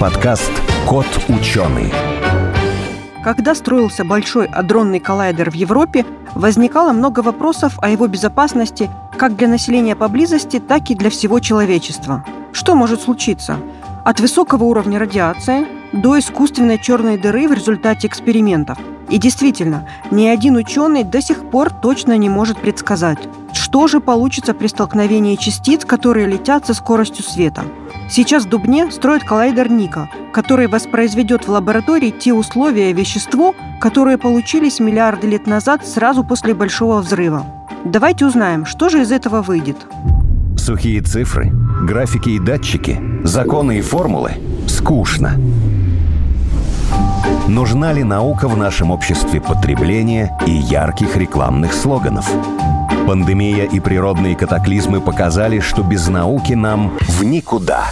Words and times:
подкаст 0.00 0.50
«Кот 0.88 1.04
ученый». 1.28 1.92
Когда 3.22 3.54
строился 3.54 4.02
большой 4.02 4.46
адронный 4.46 4.98
коллайдер 4.98 5.50
в 5.50 5.54
Европе, 5.54 6.06
возникало 6.34 6.92
много 6.92 7.20
вопросов 7.20 7.78
о 7.82 7.90
его 7.90 8.06
безопасности 8.06 8.88
как 9.18 9.36
для 9.36 9.46
населения 9.46 9.94
поблизости, 9.94 10.58
так 10.58 10.88
и 10.90 10.94
для 10.94 11.10
всего 11.10 11.38
человечества. 11.38 12.24
Что 12.50 12.74
может 12.74 13.02
случиться? 13.02 13.58
От 14.04 14.18
высокого 14.18 14.64
уровня 14.64 14.98
радиации 14.98 15.66
до 15.92 16.18
искусственной 16.18 16.78
черной 16.78 17.18
дыры 17.18 17.48
в 17.48 17.52
результате 17.52 18.06
экспериментов. 18.06 18.78
И 19.10 19.18
действительно, 19.18 19.86
ни 20.10 20.26
один 20.26 20.56
ученый 20.56 21.04
до 21.04 21.20
сих 21.20 21.50
пор 21.50 21.70
точно 21.70 22.16
не 22.16 22.28
может 22.28 22.58
предсказать, 22.58 23.18
что 23.52 23.88
же 23.88 24.00
получится 24.00 24.54
при 24.54 24.68
столкновении 24.68 25.36
частиц, 25.36 25.84
которые 25.84 26.26
летят 26.26 26.66
со 26.66 26.74
скоростью 26.74 27.24
света. 27.24 27.64
Сейчас 28.08 28.44
в 28.44 28.48
Дубне 28.48 28.90
строят 28.90 29.24
коллайдер 29.24 29.70
Ника, 29.70 30.08
который 30.32 30.68
воспроизведет 30.68 31.46
в 31.46 31.50
лаборатории 31.50 32.10
те 32.10 32.32
условия 32.32 32.90
и 32.90 32.94
вещество, 32.94 33.54
которые 33.80 34.16
получились 34.16 34.80
миллиарды 34.80 35.26
лет 35.26 35.46
назад 35.46 35.86
сразу 35.86 36.24
после 36.24 36.54
Большого 36.54 37.00
взрыва. 37.00 37.44
Давайте 37.84 38.26
узнаем, 38.26 38.64
что 38.64 38.88
же 38.88 39.02
из 39.02 39.12
этого 39.12 39.42
выйдет. 39.42 39.76
Сухие 40.70 41.02
цифры, 41.02 41.50
графики 41.82 42.28
и 42.28 42.38
датчики, 42.38 43.02
законы 43.24 43.78
и 43.78 43.80
формулы– 43.80 44.34
скучно. 44.68 45.36
Нужна 47.48 47.92
ли 47.92 48.04
наука 48.04 48.46
в 48.46 48.56
нашем 48.56 48.92
обществе 48.92 49.40
потребления 49.40 50.38
и 50.46 50.52
ярких 50.52 51.16
рекламных 51.16 51.72
слоганов? 51.72 52.30
Пандемия 53.04 53.64
и 53.64 53.80
природные 53.80 54.36
катаклизмы 54.36 55.00
показали, 55.00 55.58
что 55.58 55.82
без 55.82 56.06
науки 56.06 56.52
нам 56.52 56.96
в 57.00 57.24
никуда. 57.24 57.86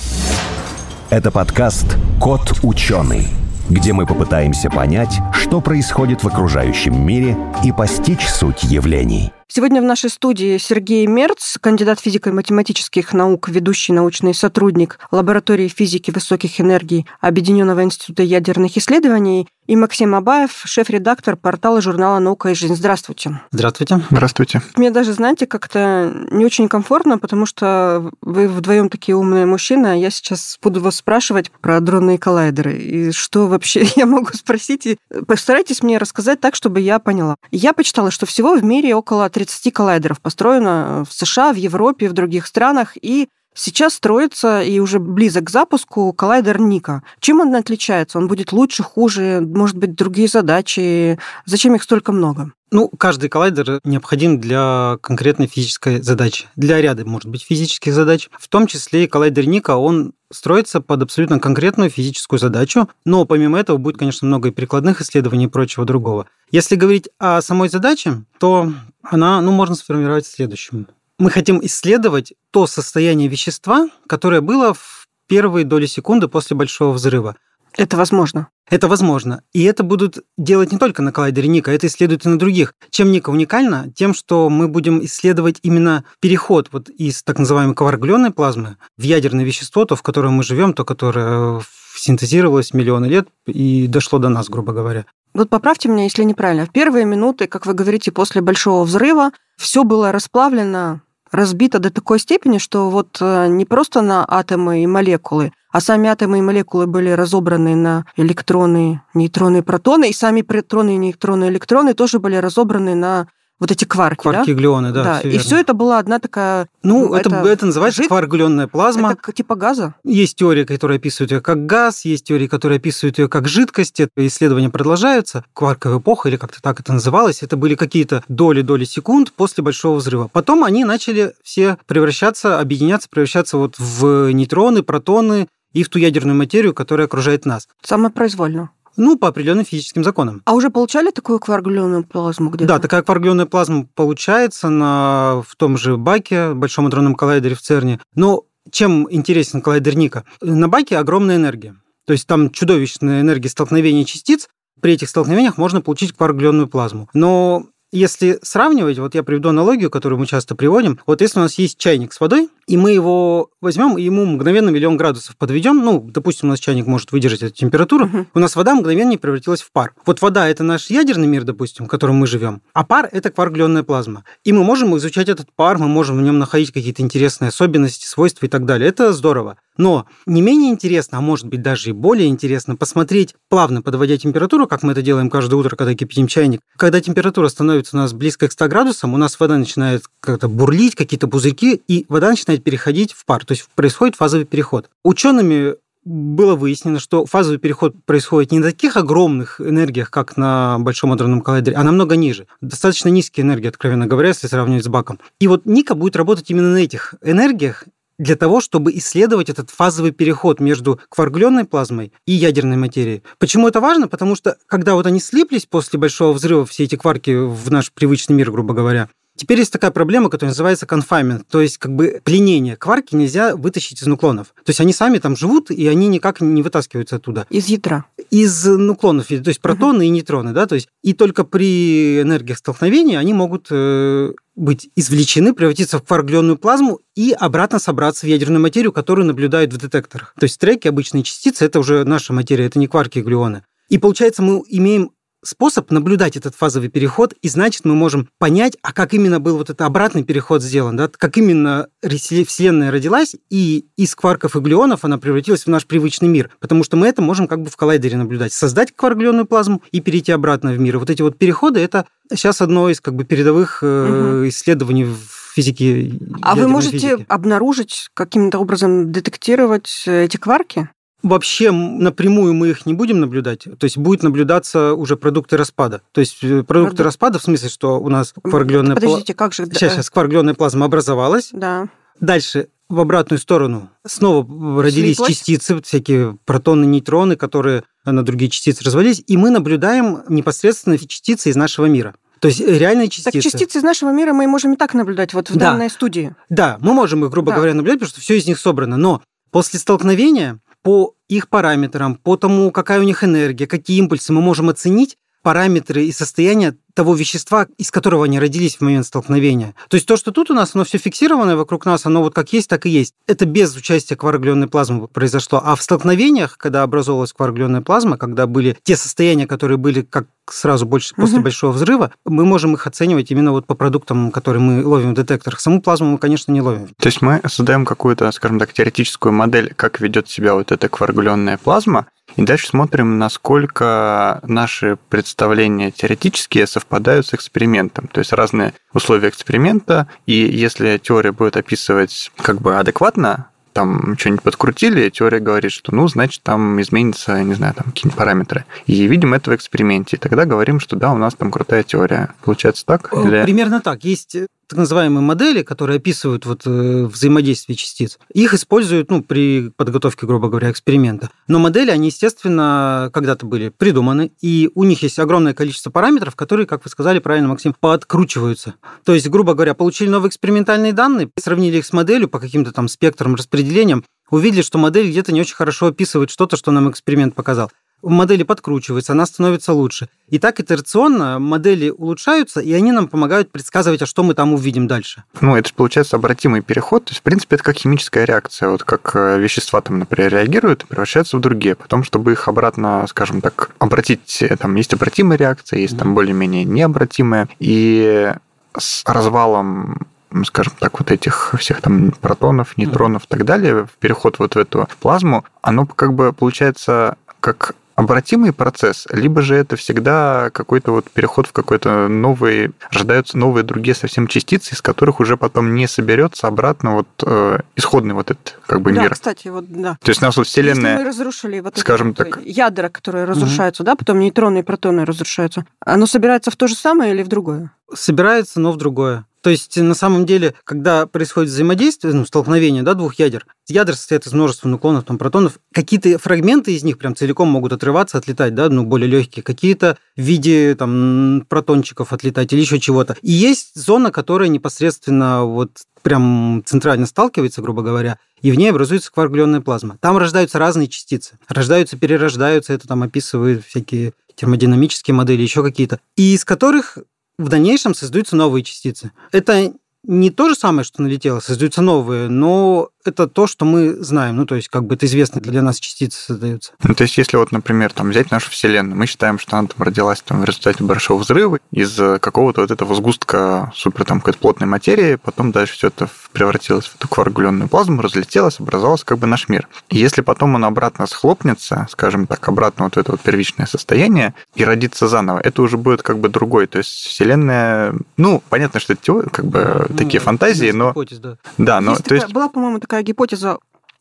Это 1.11 1.33
подкаст 1.33 1.97
«Кот 2.21 2.61
ученый», 2.63 3.27
где 3.69 3.93
мы 3.93 4.07
попытаемся 4.07 4.71
понять, 4.71 5.19
что 5.33 5.61
происходит 5.61 6.23
в 6.23 6.29
окружающем 6.29 7.05
мире 7.05 7.37
и 7.65 7.73
постичь 7.73 8.29
суть 8.29 8.63
явлений. 8.63 9.33
Сегодня 9.51 9.81
в 9.81 9.85
нашей 9.85 10.11
студии 10.11 10.59
Сергей 10.59 11.07
Мерц, 11.07 11.57
кандидат 11.59 12.01
физико-математических 12.01 13.15
наук, 13.15 13.49
ведущий 13.49 13.95
научный 13.95 14.35
сотрудник 14.35 14.99
лаборатории 15.11 15.69
физики 15.69 16.11
высоких 16.11 16.61
энергий 16.61 17.07
Объединенного 17.23 17.83
института 17.83 18.23
ядерных 18.23 18.77
исследований, 18.77 19.49
и 19.69 19.77
Максим 19.77 20.15
Абаев, 20.15 20.63
шеф-редактор 20.65 21.37
портала 21.37 21.83
журнала 21.83 22.19
«Наука 22.19 22.49
и 22.49 22.55
жизнь». 22.55 22.75
Здравствуйте. 22.75 23.43
Здравствуйте. 23.51 24.01
Здравствуйте. 24.11 24.63
Мне 24.77 24.91
даже, 24.91 25.13
знаете, 25.13 25.47
как-то 25.47 26.11
не 26.31 26.47
очень 26.47 26.71
комфортно, 26.71 27.19
потому 27.19 27.45
что 27.45 28.11
вы 28.23 28.49
вдвоем 28.49 28.89
такие 28.89 29.15
умные 29.15 29.45
мужчины, 29.45 29.89
а 29.89 29.95
я 29.95 30.09
сейчас 30.09 30.59
буду 30.63 30.81
вас 30.81 30.97
спрашивать 30.97 31.51
про 31.61 31.81
дронные 31.81 32.17
коллайдеры. 32.17 32.79
И 32.79 33.13
что 33.13 33.47
вообще 33.47 33.87
я 33.97 34.07
могу 34.07 34.33
спросить? 34.33 34.87
И 34.87 34.99
постарайтесь 35.27 35.83
мне 35.83 35.99
рассказать 35.99 36.41
так, 36.41 36.55
чтобы 36.55 36.81
я 36.81 36.99
поняла. 36.99 37.37
Я 37.51 37.75
почитала, 37.75 38.11
что 38.11 38.25
всего 38.25 38.55
в 38.55 38.65
мире 38.65 38.95
около 38.95 39.27
30 39.39 39.73
коллайдеров 39.73 40.21
построено 40.21 41.05
в 41.09 41.13
США, 41.13 41.53
в 41.53 41.57
Европе, 41.57 42.09
в 42.09 42.13
других 42.13 42.47
странах, 42.47 42.95
и 43.01 43.29
Сейчас 43.61 43.95
строится 43.95 44.63
и 44.63 44.79
уже 44.79 45.01
близок 45.01 45.45
к 45.45 45.51
запуску 45.51 46.13
коллайдер 46.13 46.61
Ника. 46.61 47.03
Чем 47.19 47.41
он 47.41 47.53
отличается? 47.57 48.19
Он 48.19 48.29
будет 48.29 48.53
лучше, 48.53 48.85
хуже? 48.85 49.41
Может 49.41 49.77
быть, 49.77 49.97
другие 49.97 50.29
задачи? 50.29 51.19
Зачем 51.45 51.75
их 51.75 51.83
столько 51.83 52.13
много? 52.13 52.53
Ну, 52.71 52.89
каждый 52.89 53.29
коллайдер 53.29 53.81
необходим 53.83 54.39
для 54.39 54.99
конкретной 55.01 55.49
физической 55.49 56.01
задачи, 56.03 56.47
для 56.55 56.81
ряда, 56.81 57.05
может 57.05 57.29
быть, 57.29 57.43
физических 57.43 57.95
задач. 57.95 58.29
В 58.39 58.47
том 58.47 58.69
числе 58.69 59.05
и 59.05 59.07
коллайдер 59.09 59.49
Ника, 59.49 59.77
он 59.77 60.13
строится 60.31 60.81
под 60.81 61.03
абсолютно 61.03 61.41
конкретную 61.41 61.91
физическую 61.91 62.39
задачу, 62.39 62.89
но 63.05 63.25
помимо 63.25 63.59
этого 63.59 63.79
будет, 63.79 63.97
конечно, 63.97 64.29
много 64.29 64.51
и 64.51 64.53
прикладных 64.53 65.01
исследований 65.01 65.47
и 65.47 65.49
прочего 65.49 65.85
другого. 65.85 66.27
Если 66.51 66.77
говорить 66.77 67.09
о 67.19 67.41
самой 67.41 67.71
задаче, 67.71 68.23
то 68.39 68.73
она, 69.11 69.41
ну, 69.41 69.53
можно 69.53 69.75
сформировать 69.75 70.27
в 70.27 70.31
следующем 70.31 70.87
мы 71.19 71.31
хотим 71.31 71.59
исследовать 71.65 72.33
то 72.51 72.67
состояние 72.67 73.29
вещества, 73.29 73.89
которое 74.07 74.41
было 74.41 74.73
в 74.75 75.07
первые 75.27 75.65
доли 75.65 75.87
секунды 75.87 76.29
после 76.29 76.57
большого 76.57 76.93
взрыва. 76.93 77.37
Это 77.77 77.97
возможно. 77.97 78.49
Это 78.71 78.89
возможно. 78.89 79.43
И 79.53 79.63
это 79.63 79.83
будут 79.83 80.19
делать 80.37 80.73
не 80.73 80.79
только 80.79 81.03
на 81.03 81.13
коллайдере 81.13 81.49
Ника, 81.49 81.71
это 81.71 81.87
исследуют 81.87 82.25
и 82.27 82.29
на 82.29 82.39
других. 82.39 82.75
Чем 82.91 83.13
Ника 83.13 83.31
уникальна? 83.31 83.93
Тем, 83.95 84.15
что 84.15 84.49
мы 84.49 84.69
будем 84.69 85.05
исследовать 85.05 85.59
именно 85.63 86.05
переход 86.21 86.69
вот 86.73 86.89
из 86.89 87.23
так 87.23 87.39
называемой 87.39 87.75
кваргленной 87.75 88.31
плазмы 88.31 88.77
в 88.97 89.03
ядерное 89.03 89.45
вещество, 89.45 89.85
то, 89.85 89.97
в 89.97 90.03
котором 90.03 90.35
мы 90.35 90.43
живем, 90.43 90.73
то, 90.73 90.85
которое 90.85 91.63
синтезировалось 91.95 92.75
миллионы 92.75 93.07
лет 93.07 93.29
и 93.47 93.87
дошло 93.87 94.19
до 94.19 94.29
нас, 94.29 94.49
грубо 94.49 94.73
говоря. 94.73 95.07
Вот 95.39 95.51
поправьте 95.51 95.89
меня, 95.89 96.03
если 96.03 96.25
неправильно. 96.25 96.67
В 96.67 96.71
первые 96.71 97.05
минуты, 97.05 97.47
как 97.47 97.65
вы 97.65 97.73
говорите, 97.73 98.11
после 98.11 98.41
большого 98.41 98.83
взрыва, 98.83 99.31
все 99.57 99.85
было 99.85 100.11
расплавлено 100.11 101.01
разбита 101.31 101.79
до 101.79 101.93
такой 101.93 102.19
степени, 102.19 102.59
что 102.59 102.91
вот 102.91 103.19
э, 103.21 103.47
не 103.47 103.65
просто 103.65 104.03
на 104.03 104.25
атомы 104.27 104.83
и 104.83 104.87
молекулы, 104.89 105.53
а 105.71 105.81
сами 105.81 106.09
атомы 106.09 106.39
и 106.39 106.43
молекулы 106.43 106.89
были 106.89 107.11
разобраны 107.11 107.77
на 107.77 108.05
электроны, 108.17 109.03
нейтроны, 109.15 109.63
протоны, 109.63 110.11
и 110.11 110.13
сами 110.13 110.43
протоны, 110.43 110.97
нейтроны, 110.97 111.45
электроны 111.45 111.95
тоже 111.95 112.19
были 112.19 112.35
разобраны 112.35 112.97
на 112.97 113.29
вот 113.61 113.71
эти 113.71 113.85
кварки, 113.85 114.23
кварки 114.23 114.53
да? 114.53 114.59
глионы, 114.59 114.93
да. 114.93 115.05
да. 115.05 115.19
Все 115.19 115.31
и 115.31 115.39
все 115.39 115.59
это 115.59 115.75
была 115.75 115.99
одна 115.99 116.19
такая... 116.19 116.69
Ну, 116.83 117.15
это, 117.15 117.29
это, 117.29 117.49
это 117.49 117.67
называется 117.67 118.03
жид... 118.03 118.09
кварк-глионная 118.09 118.69
плазма. 118.69 119.17
Это 119.21 119.33
типа 119.33 119.57
газа? 119.57 119.95
Есть 120.05 120.37
теория, 120.37 120.65
которая 120.65 120.99
описывает 120.99 121.33
ее 121.33 121.41
как 121.41 121.67
газ, 121.67 122.05
есть 122.05 122.25
теории, 122.25 122.47
которые 122.47 122.77
описывают 122.79 123.19
ее 123.19 123.29
как 123.29 123.49
жидкость. 123.49 124.01
Это 124.01 124.27
исследования 124.27 124.71
продолжаются. 124.71 125.45
Кварковая 125.55 125.99
эпоха, 125.99 126.29
или 126.29 126.37
как-то 126.37 126.63
так 126.63 126.81
это 126.81 126.93
называлось, 126.93 127.43
это 127.43 127.57
были 127.57 127.75
какие-то 127.75 128.23
доли-доли 128.29 128.85
секунд 128.85 129.33
после 129.33 129.65
Большого 129.65 129.97
взрыва. 129.97 130.29
Потом 130.33 130.63
они 130.63 130.85
начали 130.85 131.33
все 131.43 131.79
превращаться, 131.87 132.61
объединяться, 132.61 133.09
превращаться 133.09 133.59
вот 133.59 133.75
в 133.79 134.31
нейтроны, 134.33 134.83
протоны, 134.83 135.49
и 135.73 135.83
в 135.83 135.89
ту 135.89 135.99
ядерную 135.99 136.37
материю, 136.37 136.75
которая 136.75 137.07
окружает 137.07 137.45
нас. 137.45 137.69
Самопроизвольно. 137.83 138.71
Ну, 138.99 139.17
по 139.17 139.29
определенным 139.29 139.65
физическим 139.65 140.03
законам. 140.03 140.43
А 140.45 140.55
уже 140.55 140.71
получали 140.71 141.11
такую 141.11 141.39
кваргленную 141.39 142.05
плазму 142.05 142.51
где-то? 142.51 142.67
Да, 142.67 142.79
такая 142.81 143.03
кваргленная 143.03 143.47
плазма 143.47 143.87
получается 143.95 144.69
на, 144.69 145.43
в 145.47 145.55
том 145.57 145.79
же 145.79 145.97
Баке, 145.97 146.53
Большом 146.53 146.87
адронном 146.87 147.15
коллайдере 147.15 147.55
в 147.55 147.63
ЦЕРНе. 147.63 148.01
Но 148.17 148.45
чем 148.71 149.07
интересен 149.09 149.63
коллайдер 149.63 149.97
Ника? 149.97 150.25
На 150.43 150.69
Баке 150.69 150.99
огромная 150.99 151.37
энергия. 151.37 151.77
То 152.07 152.13
есть 152.13 152.27
там 152.27 152.51
чудовищная 152.51 153.21
энергия 153.21 153.49
столкновения 153.49 154.05
частиц. 154.05 154.49
При 154.81 154.95
этих 154.95 155.09
столкновениях 155.09 155.59
можно 155.59 155.81
получить 155.81 156.13
кваргленную 156.13 156.67
плазму. 156.67 157.09
Но 157.15 157.67
если 157.93 158.39
сравнивать, 158.43 158.99
вот 158.99 159.15
я 159.15 159.23
приведу 159.23 159.49
аналогию, 159.49 159.91
которую 159.91 160.19
мы 160.19 160.27
часто 160.27 160.55
приводим. 160.55 160.99
Вот 161.07 161.21
если 161.21 161.39
у 161.39 161.43
нас 161.43 161.55
есть 161.55 161.79
чайник 161.79 162.13
с 162.13 162.21
водой, 162.21 162.49
и 162.69 162.77
мы 162.77 162.93
его 162.93 163.51
возьмем 163.61 163.97
и 163.97 164.03
ему 164.03 164.27
мгновенно 164.27 164.69
миллион 164.69 164.97
градусов 164.97 165.37
подведем, 165.37 165.79
ну, 165.79 166.01
допустим, 166.01 166.49
у 166.49 166.51
нас 166.51 166.61
чайник 166.61 166.87
может 166.87 167.11
выдержать 167.13 167.43
эту 167.43 167.55
температуру, 167.55 168.05
угу. 168.05 168.27
у 168.35 168.39
нас 168.39 168.55
вода 168.55 168.75
мгновенно 168.75 169.17
превратилась 169.17 169.63
в 169.63 169.73
пар. 169.73 169.95
Вот 170.05 170.21
вода 170.21 170.49
это 170.49 170.63
наш 170.63 170.91
ядерный 170.91 171.27
мир, 171.27 171.45
допустим, 171.45 171.87
в 171.87 171.89
котором 171.89 172.17
мы 172.17 172.27
живем, 172.27 172.61
а 172.75 172.85
пар 172.85 173.09
это 173.11 173.31
кваргленная 173.31 173.83
плазма. 173.83 174.25
И 174.45 174.53
мы 174.53 174.65
можем 174.65 174.97
изучать 174.99 175.31
этот 175.31 175.49
пар, 175.57 175.79
мы 175.79 175.89
можем 175.89 176.19
в 176.19 176.23
нем 176.23 176.39
находить 176.39 176.71
какие-то 176.71 177.03
интересные 177.03 177.49
особенности, 177.49 178.07
свойства 178.07 178.47
и 178.47 178.49
так 178.51 178.67
далее. 178.67 178.89
Это 178.89 179.13
здорово. 179.15 179.57
Но 179.79 180.07
не 180.27 180.43
менее 180.43 180.71
интересно, 180.73 181.19
а 181.19 181.21
может 181.21 181.47
быть 181.47 181.63
даже 181.63 181.91
и 181.91 181.93
более 181.93 182.27
интересно, 182.27 182.75
посмотреть, 182.75 183.37
плавно 183.49 183.81
подводя 183.81 184.19
температуру, 184.19 184.67
как 184.67 184.83
мы 184.83 184.93
это 184.93 185.03
делаем 185.03 185.31
каждое 185.31 185.55
утро, 185.55 185.77
когда 185.77 185.95
кипятим 185.95 186.27
чайник. 186.27 186.61
Когда 186.77 187.01
температура 187.01 187.49
становится 187.49 187.97
у 187.97 188.01
нас 188.01 188.13
близко 188.13 188.49
к 188.49 188.53
100 188.53 188.69
градусам, 188.69 189.15
у 189.15 189.17
нас 189.17 189.39
вода 189.39 189.57
начинает 189.57 190.03
как-то 190.21 190.49
бурлить, 190.49 190.97
какие-то 190.97 191.29
пузырьки, 191.29 191.81
и 191.87 192.05
вода 192.09 192.31
начинает 192.31 192.58
переходить 192.59 193.13
в 193.13 193.25
пар. 193.25 193.45
То 193.45 193.53
есть 193.53 193.69
происходит 193.75 194.17
фазовый 194.17 194.47
переход. 194.47 194.91
Учеными 195.05 195.77
было 196.05 196.55
выяснено, 196.55 196.99
что 196.99 197.27
фазовый 197.27 197.59
переход 197.59 197.95
происходит 198.05 198.53
не 198.53 198.59
на 198.59 198.67
таких 198.67 198.97
огромных 198.97 199.61
энергиях, 199.61 200.11
как 200.11 200.37
на 200.37 200.79
Большом 200.79 201.13
адронном 201.13 201.43
коллайдере, 201.43 201.77
а 201.77 201.83
намного 201.83 202.17
ниже. 202.17 202.47
Достаточно 202.61 203.09
низкие 203.09 203.45
энергии, 203.45 203.69
откровенно 203.69 204.07
говоря, 204.07 204.29
если 204.29 204.47
сравнивать 204.47 204.85
с 204.85 204.89
баком. 204.89 205.19
И 205.41 205.49
вот 205.49 205.67
Ника 205.67 205.95
будет 205.95 206.17
работать 206.17 206.51
именно 206.51 206.73
на 206.73 206.79
этих 206.79 207.15
энергиях, 207.23 207.85
для 208.19 208.35
того, 208.35 208.61
чтобы 208.61 208.93
исследовать 208.97 209.49
этот 209.49 209.71
фазовый 209.71 210.11
переход 210.11 210.61
между 210.61 211.01
кваргленной 211.09 211.65
плазмой 211.65 212.13
и 212.27 212.33
ядерной 212.33 212.77
материей. 212.77 213.23
Почему 213.39 213.69
это 213.69 213.81
важно? 213.81 214.09
Потому 214.09 214.35
что 214.35 214.57
когда 214.67 214.95
вот 214.95 215.07
они 215.07 215.21
слиплись 215.21 215.67
после 215.67 215.99
большого 215.99 216.33
взрыва, 216.33 216.67
все 216.67 216.85
эти 216.85 216.97
кварки 216.97 217.31
в 217.31 217.71
наш 217.71 217.93
привычный 217.93 218.35
мир, 218.35 218.51
грубо 218.51 218.75
говоря, 218.75 219.09
Теперь 219.39 219.61
есть 219.61 219.73
такая 219.73 219.91
проблема, 219.91 220.31
которая 220.31 220.51
называется 220.51 220.85
confinement, 220.85 221.45
то 221.49 221.61
есть 221.61 221.79
как 221.79 221.95
бы 221.95 222.21
пленение. 222.25 222.77
Кварки 222.77 223.15
нельзя 223.15 223.57
вытащить 223.57 224.03
из 224.03 224.07
нуклонов. 224.07 224.49
То 224.65 224.71
есть 224.71 224.81
они 224.81 224.93
сами 224.93 225.19
там 225.19 225.37
живут, 225.37 225.71
и 225.71 225.87
они 225.87 226.09
никак 226.09 226.41
не 226.41 226.63
вытаскиваются 226.63 227.17
оттуда. 227.17 227.47
Из 227.49 227.67
ядра. 227.67 228.05
из 228.31 228.65
нуклонов, 228.65 229.29
то 229.29 229.35
есть 229.35 229.61
протоны 229.61 230.03
uh-huh. 230.03 230.07
и 230.07 230.11
нейтроны, 230.11 230.53
да, 230.53 230.67
то 230.67 230.75
есть 230.75 230.89
и 231.03 231.13
только 231.13 231.45
при 231.45 232.21
энергиях 232.21 232.59
столкновения 232.59 233.19
они 233.19 233.33
могут 233.33 233.69
э, 233.71 234.33
быть 234.57 234.91
извлечены, 234.97 235.55
превратиться 235.55 235.99
в 235.99 236.03
кваргленную 236.03 236.59
плазму 236.59 237.01
и 237.15 237.33
обратно 237.33 237.79
собраться 237.79 238.27
в 238.27 238.29
ядерную 238.29 238.61
материю, 238.61 238.93
которую 238.93 239.27
наблюдают 239.27 239.73
в 239.73 239.79
детекторах. 239.79 240.35
То 240.39 240.45
есть 240.45 240.59
треки, 240.59 240.89
обычные 240.89 241.23
частицы, 241.23 241.65
это 241.65 241.79
уже 241.79 242.05
наша 242.05 242.33
материя, 242.33 242.67
это 242.67 242.79
не 242.79 242.89
кварки 242.89 243.19
и 243.19 243.23
глюоны. 243.23 243.63
И 243.89 243.99
получается, 243.99 244.43
мы 244.43 244.63
имеем 244.69 245.13
способ 245.45 245.91
наблюдать 245.91 246.37
этот 246.37 246.55
фазовый 246.55 246.89
переход, 246.89 247.35
и 247.43 247.49
значит, 247.49 247.85
мы 247.85 247.95
можем 247.95 248.29
понять, 248.39 248.77
а 248.83 248.93
как 248.93 249.15
именно 249.15 249.41
был 249.41 249.57
вот 249.57 249.71
этот 249.71 249.83
обратный 249.83 250.25
переход 250.25 250.63
сделан, 250.63 250.97
да, 250.97 251.09
как 251.09 251.37
именно 251.37 251.89
Вселенная 252.03 252.91
родилась, 252.91 253.37
и 253.51 253.87
из 253.97 254.15
кварков 254.15 254.57
и 254.57 254.61
глюонов 254.61 255.05
она 255.05 255.19
превратилась 255.19 255.65
в 255.65 255.69
наш 255.69 255.87
привычный 255.87 256.29
мир, 256.29 256.51
потому 256.61 256.85
что 256.85 256.97
мы 256.97 257.07
это 257.07 257.23
можем 257.23 257.47
как 257.47 257.63
бы 257.63 257.71
в 257.71 257.77
коллайдере 257.77 258.17
наблюдать, 258.17 258.53
создать 258.53 258.95
кваргленную 258.95 259.47
плазму 259.47 259.83
и 259.93 260.01
перейти 260.01 260.33
обратно 260.33 260.73
в 260.73 260.79
мир. 260.79 260.97
И 260.97 260.99
вот 260.99 261.11
эти 261.11 261.23
вот 261.23 261.39
переходы, 261.39 261.81
это 261.81 262.07
сейчас 262.31 262.61
одно 262.61 262.91
из 262.91 263.01
как 263.01 263.15
бы 263.15 263.25
передовых 263.25 263.83
угу. 263.83 264.49
исследований 264.49 265.05
в 265.05 265.19
физике. 265.55 266.13
А 266.43 266.55
вы 266.55 266.69
можете 266.69 266.99
физике. 266.99 267.27
обнаружить, 267.29 268.09
каким-то 268.15 268.59
образом 268.59 269.13
детектировать 269.13 270.05
эти 270.07 270.37
кварки? 270.37 270.89
Вообще 271.23 271.73
напрямую 271.73 272.55
мы 272.55 272.69
их 272.69 272.87
не 272.87 272.95
будем 272.95 273.19
наблюдать, 273.19 273.65
то 273.65 273.85
есть 273.85 273.99
будет 273.99 274.23
наблюдаться 274.23 274.95
уже 274.95 275.17
продукты 275.17 275.57
распада. 275.57 276.01
То 276.13 276.21
есть 276.21 276.39
э, 276.43 276.63
продукты 276.63 276.67
Продукт... 276.67 277.01
распада 277.01 277.39
в 277.41 277.43
смысле, 277.43 277.69
что 277.69 277.99
у 277.99 278.09
нас 278.09 278.33
кваргленная 278.41 278.95
Подождите, 278.95 279.35
как 279.35 279.53
же... 279.53 279.67
Сейчас, 279.67 279.95
сейчас 279.95 280.11
кваргленная 280.11 280.55
плазма 280.55 280.87
образовалась. 280.87 281.49
Да. 281.53 281.89
Дальше 282.21 282.69
в 282.89 283.01
обратную 283.01 283.41
сторону 283.41 283.91
снова 284.07 284.83
родились 284.83 285.17
Слиплась. 285.17 285.37
частицы, 285.37 285.83
всякие 285.83 286.39
протоны, 286.45 286.85
нейтроны, 286.85 287.35
которые 287.35 287.83
на 288.05 288.25
другие 288.25 288.51
частицы 288.51 288.85
развалились, 288.85 289.23
и 289.27 289.37
мы 289.37 289.51
наблюдаем 289.51 290.23
непосредственно 290.29 290.97
частицы 290.99 291.51
из 291.51 291.57
нашего 291.57 291.87
мира. 291.87 292.15
То 292.41 292.49
есть 292.49 292.61
реальные 292.61 293.09
частицы. 293.09 293.33
Так 293.33 293.43
частицы 293.43 293.79
из 293.79 293.83
нашего 293.83 294.11
мира 294.11 294.33
мы 294.33 294.47
можем 294.47 294.75
и 294.75 294.77
так 294.77 294.95
наблюдать 294.95 295.35
вот 295.35 295.51
в 295.51 295.57
да. 295.57 295.73
данной 295.73 295.91
студии. 295.91 296.35
Да, 296.49 296.79
мы 296.81 296.93
можем 296.93 297.25
их, 297.25 297.31
грубо 297.31 297.51
да. 297.51 297.57
говоря, 297.57 297.75
наблюдать, 297.75 297.99
потому 297.99 298.11
что 298.11 298.21
все 298.21 298.39
из 298.39 298.47
них 298.47 298.59
собрано. 298.59 298.97
Но 298.97 299.23
после 299.51 299.81
столкновения 299.81 300.61
по 300.83 301.15
их 301.29 301.49
параметрам, 301.49 302.15
по 302.15 302.37
тому, 302.37 302.71
какая 302.71 303.01
у 303.01 303.05
них 303.05 303.25
энергия, 303.25 303.67
какие 303.67 303.99
импульсы 303.99 304.33
мы 304.33 304.41
можем 304.41 304.69
оценить 304.69 305.17
параметры 305.43 306.05
и 306.05 306.13
состояние 306.13 306.77
того 306.99 307.15
вещества, 307.15 307.69
из 307.77 307.93
которого 307.93 308.25
они 308.25 308.41
родились 308.41 308.79
в 308.79 308.81
момент 308.81 309.07
столкновения. 309.07 309.73
То 309.89 309.95
есть 309.95 310.05
то, 310.05 310.17
что 310.17 310.33
тут 310.33 310.51
у 310.51 310.55
нас, 310.55 310.75
оно 310.75 310.83
все 310.83 310.99
фиксированное 310.99 311.55
вокруг 311.55 311.87
нас, 311.87 312.05
оно 312.07 312.25
вот 312.25 312.35
как 312.35 312.53
есть, 312.53 312.69
так 312.69 312.87
и 312.87 312.91
есть. 312.91 313.15
Это 313.29 313.47
без 313.47 313.77
участия 313.77 314.17
кваргленной 314.17 314.67
плазмы 314.67 315.07
произошло. 315.07 315.63
А 315.65 315.77
в 315.77 315.83
столкновениях, 315.83 316.59
когда 316.59 316.83
образовалась 316.83 317.33
кваргленная 317.33 317.83
плазма, 317.83 318.17
когда 318.17 318.49
были 318.49 318.77
те 318.83 318.97
состояния, 318.97 319.47
которые 319.47 319.79
были 319.79 320.03
как 320.03 320.27
сразу 320.51 320.87
больше 320.87 321.15
после 321.15 321.37
угу. 321.37 321.45
большого 321.45 321.71
взрыва, 321.71 322.11
мы 322.25 322.45
можем 322.45 322.75
их 322.75 322.85
оценивать 322.89 323.31
именно 323.31 323.53
вот 323.53 323.65
по 323.65 323.77
продуктам, 323.77 324.33
которые 324.33 324.61
мы 324.61 324.85
ловим 324.85 325.13
в 325.13 325.17
детекторах. 325.17 325.61
Саму 325.61 325.81
плазму 325.81 326.11
мы, 326.11 326.19
конечно, 326.19 326.51
не 326.51 326.61
ловим. 326.61 326.89
То 326.99 327.07
есть 327.07 327.23
мы 327.23 327.41
создаем 327.47 327.85
какую-то, 327.85 328.29
скажем 328.33 328.59
так, 328.59 328.73
теоретическую 328.73 329.33
модель, 329.33 329.73
как 329.77 330.01
ведет 330.01 330.29
себя 330.29 330.55
вот 330.55 330.73
эта 330.73 330.89
кваргленная 330.89 331.59
плазма, 331.59 332.07
и 332.37 332.43
дальше 332.43 332.69
смотрим, 332.69 333.19
насколько 333.19 334.41
наши 334.45 334.97
представления 335.09 335.91
теоретические 335.91 336.67
совпадают 336.67 336.88
с 336.91 337.35
экспериментом. 337.35 338.09
То 338.09 338.19
есть 338.21 338.33
разные 338.33 338.75
условия 338.93 339.29
эксперимента, 339.29 340.09
и 340.27 340.33
если 340.35 340.99
теория 340.99 341.33
будет 341.33 341.57
описывать 341.57 342.31
как 342.37 342.61
бы 342.61 342.79
адекватно 342.79 343.49
там 343.73 344.17
что-нибудь 344.19 344.43
подкрутили, 344.43 345.09
теория 345.09 345.39
говорит, 345.39 345.71
что, 345.71 345.95
ну, 345.95 346.09
значит, 346.09 346.43
там 346.43 346.81
изменится, 346.81 347.41
не 347.45 347.55
знаю, 347.55 347.75
там 347.75 347.87
какие-нибудь 347.87 348.19
параметры. 348.19 348.65
И 348.87 349.07
видим 349.07 349.35
это 349.35 349.53
в 349.53 349.55
эксперименте. 349.55 350.17
И 350.17 350.19
тогда 350.19 350.47
говорим, 350.47 350.81
что 350.81 350.97
да, 350.97 351.13
у 351.13 351.17
нас 351.17 351.35
там 351.35 351.53
крутая 351.53 351.85
теория. 351.85 352.35
Получается 352.43 352.85
так? 352.85 353.13
Или... 353.13 353.45
Примерно 353.45 353.81
так. 353.81 354.03
Есть 354.03 354.37
так 354.69 354.79
называемые 354.79 355.23
модели, 355.23 355.63
которые 355.63 355.97
описывают 355.97 356.45
вот 356.45 356.67
э, 356.67 357.05
взаимодействие 357.05 357.75
частиц. 357.75 358.19
Их 358.35 358.53
используют 358.53 359.11
ну, 359.11 359.23
при 359.23 359.71
подготовке, 359.71 360.27
грубо 360.27 360.49
говоря, 360.49 360.71
эксперимента. 360.71 361.31
Но 361.47 361.59
модели, 361.59 361.91
они, 361.91 362.09
естественно, 362.09 363.11
когда-то 363.15 363.47
были 363.47 363.71
придуманы, 363.71 364.31
и 364.43 364.71
у 364.75 364.85
них 364.85 365.03
есть 365.03 365.19
огромное 365.19 365.55
количество 365.55 365.91
параметров, 365.91 366.37
которые, 366.37 366.67
как 366.67 366.85
вы 366.85 366.91
сказали 366.91 367.19
правильно, 367.19 367.49
Максим, 367.49 367.75
подкручиваются. 367.79 368.75
То 369.05 369.15
есть, 369.15 369.29
грубо 369.29 369.55
говоря, 369.55 369.73
получили 369.73 370.11
новые 370.11 370.29
экспериментальные 370.29 370.93
данные, 370.93 371.31
сравнили 371.39 371.79
их 371.79 371.87
с 371.87 371.93
моделью 371.95 372.29
по 372.29 372.39
каким-то 372.39 372.73
там 372.73 372.89
спектрам, 372.89 373.37
распределениям, 373.37 374.05
увидели, 374.31 374.61
что 374.61 374.77
модель 374.77 375.09
где-то 375.09 375.33
не 375.33 375.41
очень 375.41 375.57
хорошо 375.57 375.87
описывает 375.87 376.31
что-то, 376.31 376.59
что 376.59 376.73
нам 376.73 376.91
эксперимент 376.91 377.35
показал 377.35 377.71
модели 378.03 378.43
подкручиваются, 378.43 379.13
она 379.13 379.27
становится 379.27 379.73
лучше. 379.73 380.09
И 380.29 380.39
так 380.39 380.61
итерационно 380.61 381.39
модели 381.39 381.91
улучшаются, 381.91 382.61
и 382.61 382.73
они 382.73 382.93
нам 382.93 383.09
помогают 383.09 383.51
предсказывать, 383.51 384.03
а 384.03 384.07
что 384.07 384.23
мы 384.23 384.35
там 384.35 384.53
увидим 384.53 384.87
дальше. 384.87 385.25
Ну, 385.41 385.57
это 385.57 385.73
получается 385.73 386.17
обратимый 386.17 386.61
переход. 386.61 387.07
То 387.07 387.11
есть, 387.11 387.21
в 387.21 387.23
принципе, 387.23 387.57
это 387.57 387.65
как 387.65 387.77
химическая 387.77 388.25
реакция. 388.25 388.71
Вот 388.71 388.85
как 388.85 389.13
э, 389.15 389.39
вещества 389.39 389.81
там, 389.81 389.99
например, 389.99 390.33
реагируют 390.33 390.85
и 390.85 390.87
превращаются 390.87 391.37
в 391.37 391.41
другие. 391.41 391.75
Потом, 391.75 392.05
чтобы 392.05 392.33
их 392.33 392.47
обратно, 392.49 393.07
скажем 393.09 393.41
так, 393.41 393.71
обратить, 393.79 394.43
э, 394.43 394.57
там 394.57 394.75
есть 394.77 394.93
обратимая 394.93 395.39
реакция, 395.39 395.81
есть 395.81 395.99
там 395.99 396.15
более-менее 396.15 396.65
необратимая. 396.65 397.49
И 397.59 398.33
с 398.77 399.03
развалом 399.07 400.07
скажем 400.45 400.75
так, 400.79 400.99
вот 400.99 401.11
этих 401.11 401.55
всех 401.59 401.81
там 401.81 402.13
протонов, 402.13 402.77
нейтронов 402.77 403.25
и 403.25 403.29
так 403.29 403.47
далее, 403.47 403.87
в 403.87 403.93
переход 403.99 404.39
вот 404.39 404.57
в 404.57 404.59
эту 404.59 404.87
плазму, 405.01 405.45
оно 405.63 405.87
как 405.87 406.13
бы 406.13 406.35
получается 406.35 407.17
как 407.41 407.75
обратимый 407.99 408.53
процесс, 408.53 409.09
либо 409.11 409.43
же 409.43 409.57
это 409.57 409.75
всегда 409.75 410.51
какой-то 410.53 410.93
вот 410.93 411.11
переход 411.11 411.49
в 411.49 411.53
какой-то 411.53 412.07
новый, 412.07 412.71
рождаются 412.93 413.37
новые 413.37 413.65
другие 413.65 413.97
совсем 413.97 414.29
частицы, 414.29 414.75
из 414.75 414.81
которых 414.81 415.19
уже 415.19 415.37
потом 415.37 415.75
не 415.75 415.89
соберется 415.89 416.47
обратно 416.47 416.95
вот 416.95 417.09
э, 417.27 417.59
исходный 417.75 418.15
вот 418.15 418.31
этот 418.31 418.61
как 418.67 418.83
бы 418.83 418.93
да, 418.93 419.03
мир. 419.03 419.11
кстати, 419.15 419.49
вот 419.49 419.65
да. 419.69 419.99
То 420.01 420.11
есть 420.11 420.23
у 420.23 420.27
нас 420.27 420.37
вот 420.37 420.47
Вселенная... 420.47 420.93
Если 420.93 421.03
мы 421.03 421.09
разрушили 421.09 421.59
вот 421.59 421.77
скажем 421.77 422.11
это 422.11 422.25
так, 422.25 422.41
ядра, 422.45 422.89
которые 422.89 423.25
разрушаются, 423.25 423.83
угу. 423.83 423.89
да, 423.89 423.97
потом 423.97 424.21
нейтроны 424.21 424.61
и 424.61 424.63
протоны 424.63 425.05
разрушаются, 425.05 425.67
оно 425.81 426.07
собирается 426.07 426.53
в 426.53 426.57
то 426.57 426.69
же 426.69 426.77
самое 426.77 427.13
или 427.13 427.25
в 427.25 427.29
другое? 427.29 427.73
Собирается, 427.93 428.61
но 428.61 428.71
в 428.71 428.77
другое. 428.77 429.25
То 429.41 429.51
есть, 429.51 429.77
на 429.77 429.95
самом 429.95 430.27
деле, 430.27 430.55
когда 430.65 431.07
происходит 431.07 431.51
взаимодействие, 431.51 432.15
ну, 432.15 432.25
столкновение 432.25 432.83
да, 432.83 432.95
двух 432.95 433.19
ядер, 433.19 433.47
ядра 433.69 433.95
состоят 433.95 434.27
из 434.27 434.33
множества 434.33 434.69
нуклонов, 434.69 435.05
там, 435.05 435.19
протонов, 435.19 435.59
какие-то 435.73 436.19
фрагменты 436.19 436.75
из 436.75 436.83
них 436.83 436.99
прям 436.99 437.15
целиком 437.15 437.49
могут 437.49 437.73
отрываться, 437.73 438.19
отлетать, 438.19 438.55
да, 438.55 438.69
ну, 438.69 438.85
более 438.85 439.09
легкие, 439.09 439.43
какие-то 439.43 439.97
в 440.17 440.21
виде 440.21 440.75
там, 440.75 441.45
протончиков 441.49 442.13
отлетать 442.13 442.53
или 442.53 442.61
еще 442.61 442.81
чего-то. 442.81 443.17
И 443.23 443.31
есть 443.31 443.75
зона, 443.75 444.11
которая 444.11 444.49
непосредственно 444.49 445.45
вот 445.45 445.71
прям 446.03 446.63
центрально 446.65 447.07
сталкивается, 447.07 447.63
грубо 447.63 447.83
говоря, 447.83 448.19
и 448.41 448.51
в 448.51 448.55
ней 448.55 448.71
образуется 448.71 449.13
кваргленная 449.13 449.61
плазма. 449.61 449.99
Там 450.01 450.17
рождаются 450.17 450.59
разные 450.59 450.89
частицы. 450.89 451.39
Рождаются, 451.49 451.97
перерождаются, 451.97 452.73
это 452.73 452.87
там 452.87 453.03
описывают 453.03 453.65
всякие 453.65 454.13
термодинамические 454.37 455.15
модели, 455.15 455.43
еще 455.43 455.63
какие-то, 455.63 455.99
и 456.17 456.35
из 456.35 456.45
которых 456.45 456.99
в 457.39 457.49
дальнейшем 457.49 457.95
создаются 457.95 458.37
новые 458.37 458.65
частицы. 458.65 459.13
Это 459.33 459.73
не 460.05 460.31
то 460.31 460.49
же 460.49 460.55
самое, 460.55 460.85
что 460.85 461.03
налетело, 461.03 461.41
создаются 461.41 461.83
новые, 461.83 462.29
но 462.29 462.91
это 463.05 463.27
то, 463.27 463.47
что 463.47 463.65
мы 463.65 463.95
знаем. 464.03 464.37
Ну, 464.37 464.47
то 464.47 464.55
есть, 464.55 464.69
как 464.69 464.85
бы 464.85 464.95
это 464.95 465.07
известно 465.07 465.41
для 465.41 465.63
нас 465.63 465.79
частицы 465.79 466.21
создаются. 466.21 466.73
Ну, 466.83 466.95
то 466.95 467.03
есть, 467.03 467.17
если 467.17 467.37
вот, 467.37 467.53
например, 467.53 467.93
там 467.93 468.11
взять 468.11 468.31
нашу 468.31 468.51
Вселенную, 468.51 468.97
мы 468.97 469.07
считаем, 469.07 469.39
что 469.39 469.57
она 469.57 469.69
там 469.69 469.83
родилась 469.83 470.21
там, 470.23 470.41
в 470.41 470.45
результате 470.45 470.85
большого 470.85 471.21
взрыва 471.21 471.59
из 471.73 471.97
какого-то 472.21 472.61
вот 472.61 472.71
этого 472.71 472.95
сгустка 472.95 473.73
супер 473.75 474.05
там 474.05 474.21
какой-то 474.21 474.39
плотной 474.39 474.69
материи, 474.69 475.17
потом 475.17 475.53
дальше 475.53 475.75
все 475.75 475.89
это 475.89 476.09
превратилось 476.33 476.87
в 476.87 476.97
эту 476.97 477.09
кваргуленную 477.09 477.69
плазму, 477.69 478.03
разлетелось, 478.03 478.61
образовался 478.61 479.07
как 479.07 479.19
бы 479.19 479.27
наш 479.27 479.49
мир. 479.49 479.67
И 479.89 479.99
если 479.99 480.21
потом 480.21 480.55
он 480.55 480.65
обратно 480.65 481.07
схлопнется, 481.07 481.87
скажем 481.91 482.27
так, 482.27 482.47
обратно 482.49 482.85
вот 482.85 482.97
это 482.99 483.13
вот 483.13 483.21
первичное 483.23 483.67
состояние 483.67 484.35
и 484.55 484.65
родится 484.65 485.09
заново, 485.09 485.41
это 485.41 485.63
уже 485.63 485.79
будет 485.79 486.03
как 486.03 486.19
бы 486.19 486.29
другой. 486.29 486.67
То 486.67 486.79
есть 486.79 486.91
Вселенная, 486.91 487.95
ну, 488.17 488.43
понятно, 488.51 488.81
что 488.81 488.93
это 488.93 489.03
теория, 489.03 489.31
как 489.31 489.47
бы 489.47 489.87
ну, 489.89 489.97
такие 489.97 490.21
фантазии, 490.21 490.71
но... 490.71 490.91
Гипотез, 490.91 491.19
да. 491.19 491.37
да, 491.57 491.81
но... 491.81 491.93
Есть 491.93 492.03
то 492.03 492.09
такая, 492.11 492.21
есть... 492.23 492.35
Была, 492.35 492.49
по-моему, 492.49 492.81
такая 492.81 493.03
гипотеза 493.03 493.59